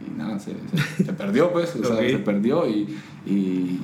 [0.08, 0.54] y nada, se,
[0.98, 2.96] se- se perdió, pues, o sea, se perdió y,
[3.28, 3.80] y-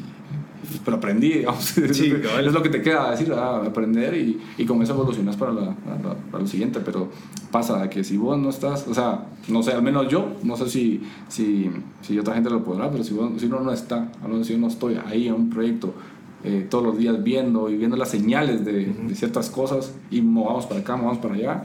[0.84, 2.14] pero aprendí, digamos, Sí,
[2.46, 3.66] es, lo que te queda decir, ¿verdad?
[3.66, 7.10] aprender y, y con eso evolucionas para, la- para, para lo siguiente, pero
[7.52, 10.68] pasa que si vos no estás, o sea, no sé, al menos yo, no sé
[10.70, 11.70] si, si,
[12.02, 14.12] si otra gente lo podrá, pero si, vos- si uno no está,
[14.44, 15.94] si yo no estoy ahí en un proyecto
[16.44, 20.66] eh, todos los días viendo y viendo las señales de, de ciertas cosas y movamos
[20.68, 21.64] para acá, movamos para allá,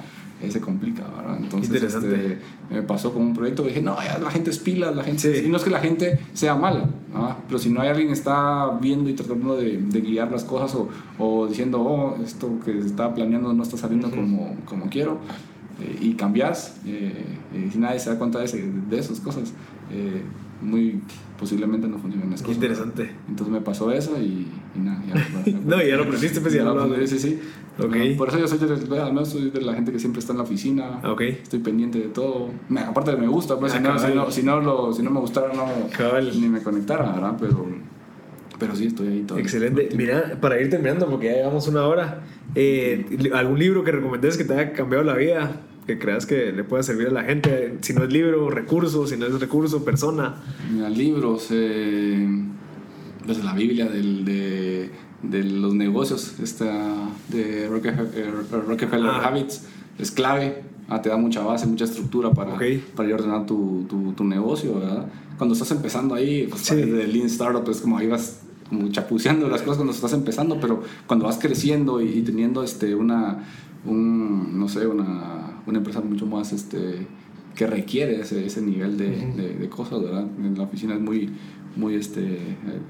[0.50, 1.38] se complica, ¿verdad?
[1.40, 2.38] Entonces, este,
[2.70, 5.34] me pasó con un proyecto, dije, no, ya la gente es pila, la gente...
[5.40, 5.46] Sí.
[5.46, 7.36] Y no es que la gente sea mala, ¿ah?
[7.46, 10.74] pero si no hay alguien que está viendo y tratando de, de guiar las cosas
[10.74, 10.88] o,
[11.18, 15.18] o diciendo, oh, esto que estaba planeando no está saliendo como, como quiero,
[15.80, 17.12] eh, y cambias, eh,
[17.54, 19.52] eh, si nadie se da cuenta de, ese- de esas cosas,
[19.90, 20.22] eh,
[20.62, 21.00] muy
[21.38, 22.56] posiblemente no funcionan las Qué cosas.
[22.62, 23.10] interesante.
[23.28, 24.46] Entonces me pasó eso y,
[24.76, 25.52] y nada, ya.
[25.66, 27.40] No, ya lo aprendiste, pues, ya lo aprendí, sí, sí.
[28.16, 30.38] Por eso yo soy de, al menos soy de la gente que siempre está en
[30.38, 31.00] la oficina.
[31.02, 31.20] Ah, ok.
[31.22, 32.50] Estoy pendiente de todo.
[32.68, 35.02] Me- aparte de me gusta, pues Ah, si, no, si, no, si, no lo- si
[35.02, 36.30] no me gustara, no, Cabal.
[36.40, 37.36] ni me conectara, ¿verdad?
[37.40, 37.66] Pero,
[38.58, 39.38] pero sí, estoy ahí todo.
[39.38, 39.88] el- Excelente.
[39.96, 42.20] Mira, para ir terminando, porque ya llevamos una hora,
[42.54, 45.62] eh, ¿algún libro que recomendés que te haya cambiado la vida?
[45.86, 47.78] Que creas que le pueda servir a la gente.
[47.80, 49.06] Si no es libro, recurso.
[49.06, 50.36] Si no es recurso, persona.
[50.72, 52.28] Mira, libros, eh,
[53.26, 54.90] desde la Biblia del, de,
[55.22, 58.30] de los negocios, esta de Rockefeller, eh,
[58.66, 59.28] Rockefeller Ah.
[59.28, 59.64] Habits,
[59.98, 64.12] es clave, ah, te da mucha base, mucha estructura para, para ir ordenar tu, tu,
[64.12, 65.06] tu, negocio, ¿verdad?
[65.36, 66.76] Cuando estás empezando ahí, pues sí.
[66.76, 70.82] de Lean Startup es como ahí vas como chapuceando las cosas cuando estás empezando, pero
[71.06, 73.44] cuando vas creciendo y, teniendo este, una,
[73.84, 76.52] un, no sé, una, una empresa mucho más...
[76.52, 77.06] Este,
[77.54, 79.10] que requiere ese, ese nivel de,
[79.58, 80.26] de, cosas, ¿verdad?
[80.38, 81.28] En la oficina es muy,
[81.76, 82.38] muy, este,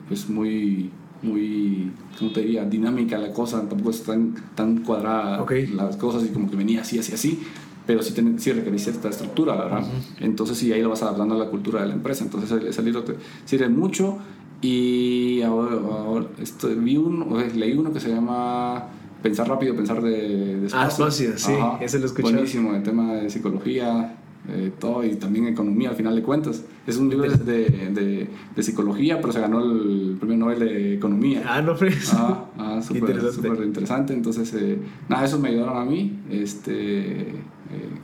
[0.08, 0.90] pues muy,
[1.22, 2.64] muy, ¿cómo te diría?
[2.64, 6.98] Dinámica la cosa, tampoco es tan, tan cuadrada las cosas y como que venía así,
[6.98, 7.42] así, así,
[7.86, 9.84] pero sí, ten, sí requerís cierta estructura, ¿verdad?
[10.20, 13.02] Entonces sí, ahí lo vas adaptando a la cultura de la empresa, entonces ese libro
[13.02, 14.18] te sirve mucho
[14.60, 18.86] y ahora, esto, vi uno, leí uno que se llama
[19.22, 21.04] Pensar rápido, pensar de, despacio.
[21.04, 22.32] Ah, sí, ese lo escuché.
[22.32, 24.16] Buenísimo, el tema de psicología,
[24.48, 26.64] eh, todo y también economía al final de cuentas.
[26.84, 31.44] Es un libro de, de, de, psicología, pero se ganó el premio Nobel de Economía.
[31.46, 32.12] Ah, no, pues.
[32.12, 33.64] Ah, ah súper interesante.
[33.64, 34.14] interesante.
[34.14, 36.18] Entonces, eh, nada, eso me ayudaron a mí.
[36.28, 37.36] Este, eh,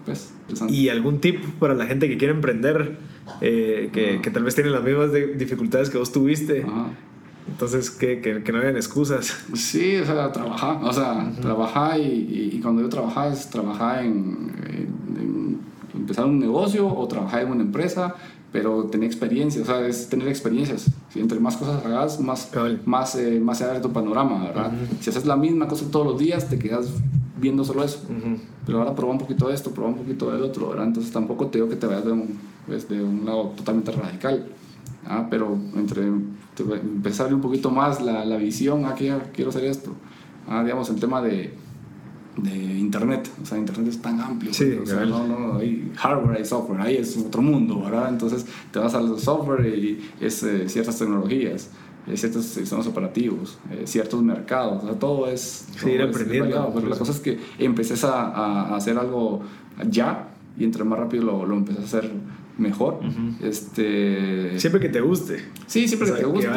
[0.05, 0.33] pues,
[0.69, 2.99] ¿Y algún tip para la gente que quiere emprender,
[3.41, 6.65] que, que, tal vez tiene las mismas dificultades que vos tuviste?
[7.49, 9.37] Entonces, que, que, que, no hayan excusas.
[9.55, 10.79] Sí, o sea, trabajar.
[10.83, 14.53] O sea, trabajar y, y, cuando yo trabajaba, es trabajar en,
[15.17, 15.59] en
[15.95, 18.15] empezar un negocio o trabajar en una empresa,
[18.53, 20.91] pero tener experiencia, o sea, es tener experiencias.
[21.11, 22.51] Si entre más cosas hagas, más,
[22.87, 24.73] más, eh, más se abre tu panorama, ¿verdad?
[25.01, 26.91] Si haces la misma cosa todos los días, te quedas
[27.39, 28.01] viendo solo eso.
[28.65, 30.87] Pero ahora prueba un poquito de esto, prueba un poquito del otro, ¿verdad?
[30.87, 34.47] Entonces tampoco te digo que te vayas de un, pues, de un lado totalmente radical.
[35.31, 36.11] Pero entre
[36.61, 39.95] empezar un poquito más la, la visión, ah, quiero hacer esto.
[40.49, 40.63] ¿ah?
[40.63, 41.55] Digamos, el tema de
[42.43, 43.31] de Internet.
[43.43, 44.53] O sea, Internet es tan amplio.
[44.53, 48.09] Sí, o sea, no, no, hay hardware, hay software, ahí es otro mundo, ¿verdad?
[48.09, 51.71] Entonces te vas al software y es eh, ciertas tecnologías,
[52.07, 55.69] eh, ciertos sistemas operativos, eh, ciertos mercados, o sea, todo es...
[55.77, 56.71] Sí, aprendiendo.
[56.75, 59.43] pero la cosa es que empeces a, a, hacer algo
[59.89, 60.29] ya
[60.59, 62.11] y entre más rápido lo, lo a hacer
[62.59, 63.01] mejor.
[63.43, 64.59] este...
[64.59, 65.45] Siempre que te guste.
[65.67, 66.49] Sí, siempre que te guste.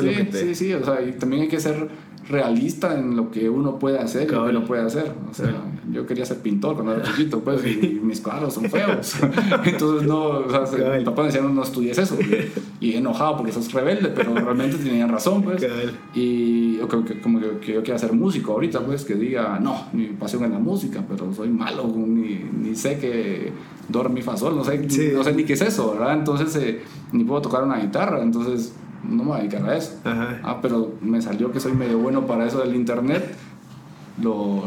[0.00, 1.88] sí, sí, sí, o sea, y también hay que ser
[2.28, 5.12] realista en lo que uno puede hacer y lo que no puede hacer.
[5.30, 5.52] O sea,
[5.90, 9.16] yo quería ser pintor cuando era chiquito, pues, y mis cuadros son feos.
[9.64, 12.16] Entonces, no, o sea, mi papá decía, no, no estudies eso.
[12.80, 15.66] Y, enojado porque sos rebelde, pero realmente tenían razón, pues.
[16.14, 20.06] Y como que, como que, yo quiero ser músico ahorita, pues, que diga, no, mi
[20.08, 23.52] pasión es la música, pero soy malo, ni, ni sé que
[23.88, 24.78] do, mi, fa, sol, no sé,
[25.12, 26.14] no sé ni qué es eso, ¿verdad?
[26.14, 29.96] Entonces, eh, ni puedo tocar una guitarra, entonces no me voy a dedicar a eso.
[30.04, 33.34] Ah, pero me salió que soy medio bueno para eso del internet,
[34.22, 34.64] lo,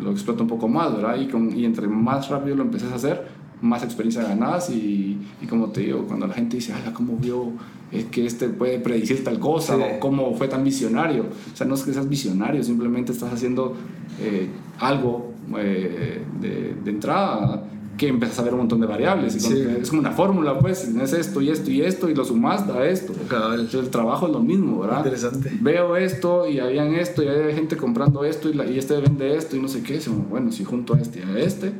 [0.00, 1.16] lo exploto un poco más, ¿verdad?
[1.20, 3.28] Y, con, y entre más rápido lo empecé a hacer,
[3.60, 7.52] más experiencia ganas y, y como te digo, cuando la gente dice, ay, ¿cómo vio
[7.90, 11.26] es que este puede predecir tal cosa o cómo fue tan visionario?
[11.52, 13.74] O sea, no es que seas visionario, simplemente estás haciendo
[14.20, 14.48] eh,
[14.78, 17.64] algo eh, de, de entrada
[17.98, 19.34] que empiezas a ver un montón de variables.
[19.34, 22.86] Es como una fórmula, pues, es esto y esto y esto y lo sumas da
[22.86, 23.12] esto.
[23.52, 24.98] el trabajo es lo mismo, ¿verdad?
[24.98, 25.50] Interesante.
[25.60, 29.36] Veo esto y habían esto y hay gente comprando esto y, la, y este vende
[29.36, 30.00] esto y no sé qué.
[30.30, 31.72] Bueno, si junto a este y a este,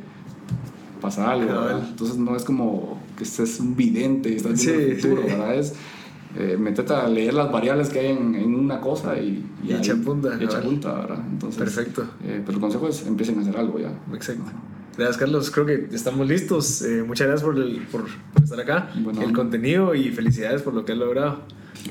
[1.01, 1.51] pasa algo,
[1.89, 5.55] Entonces no es como que estés un vidente y estás viendo el futuro, ¿verdad?
[5.55, 5.73] Es
[6.37, 9.95] eh, meterte a leer las variables que hay en, en una cosa y, y, echa
[9.95, 10.37] punta.
[10.39, 11.23] echa punta, ¿verdad?
[11.31, 12.03] Entonces, Perfecto.
[12.23, 13.91] Eh, pero el consejo es empiecen a hacer algo ya.
[14.13, 14.51] Exacto.
[14.99, 15.49] Gracias, Carlos.
[15.49, 16.81] Creo que estamos listos.
[16.81, 17.55] Eh, muchas gracias por,
[17.89, 18.05] por,
[18.43, 18.91] estar acá,
[19.21, 21.39] el contenido y felicidades por lo que has logrado.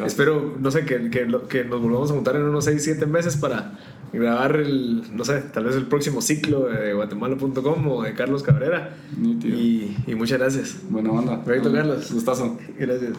[0.05, 3.39] Espero, no sé, que, que, que, nos volvamos a juntar en unos 6, 7 meses
[3.39, 3.79] para
[4.13, 8.95] grabar el, no sé, tal vez el próximo ciclo de guatemala.com o de Carlos Cabrera.
[9.17, 10.77] Y, y, muchas gracias.
[10.91, 11.43] Buena onda.
[11.43, 12.13] Perfecto, Carlos.
[12.13, 12.59] Gustazo.
[12.79, 13.15] Gracias.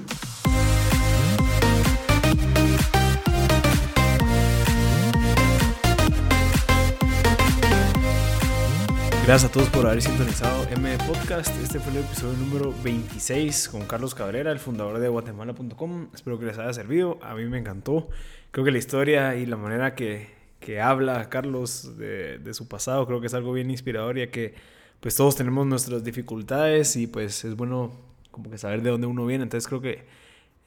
[9.30, 11.56] Gracias a todos por haber sintonizado M Podcast.
[11.62, 16.08] Este fue el episodio número 26 con Carlos Cabrera, el fundador de guatemala.com.
[16.16, 17.20] Espero que les haya servido.
[17.22, 18.10] A mí me encantó.
[18.50, 20.30] Creo que la historia y la manera que,
[20.60, 24.56] que habla Carlos de, de, su pasado creo que es algo bien inspirador ya que
[25.00, 27.92] pues todos tenemos nuestras dificultades y pues es bueno
[28.32, 29.44] como que saber de dónde uno viene.
[29.44, 30.08] Entonces creo que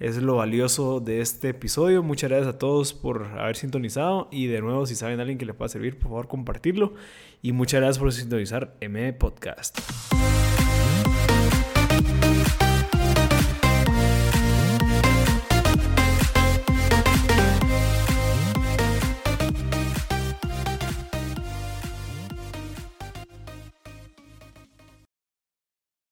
[0.03, 2.03] es lo valioso de este episodio.
[2.03, 5.47] Muchas gracias a todos por haber sintonizado y de nuevo si saben a alguien que
[5.47, 6.95] le pueda servir, por favor compartirlo
[7.41, 9.79] y muchas gracias por sintonizar M Podcast.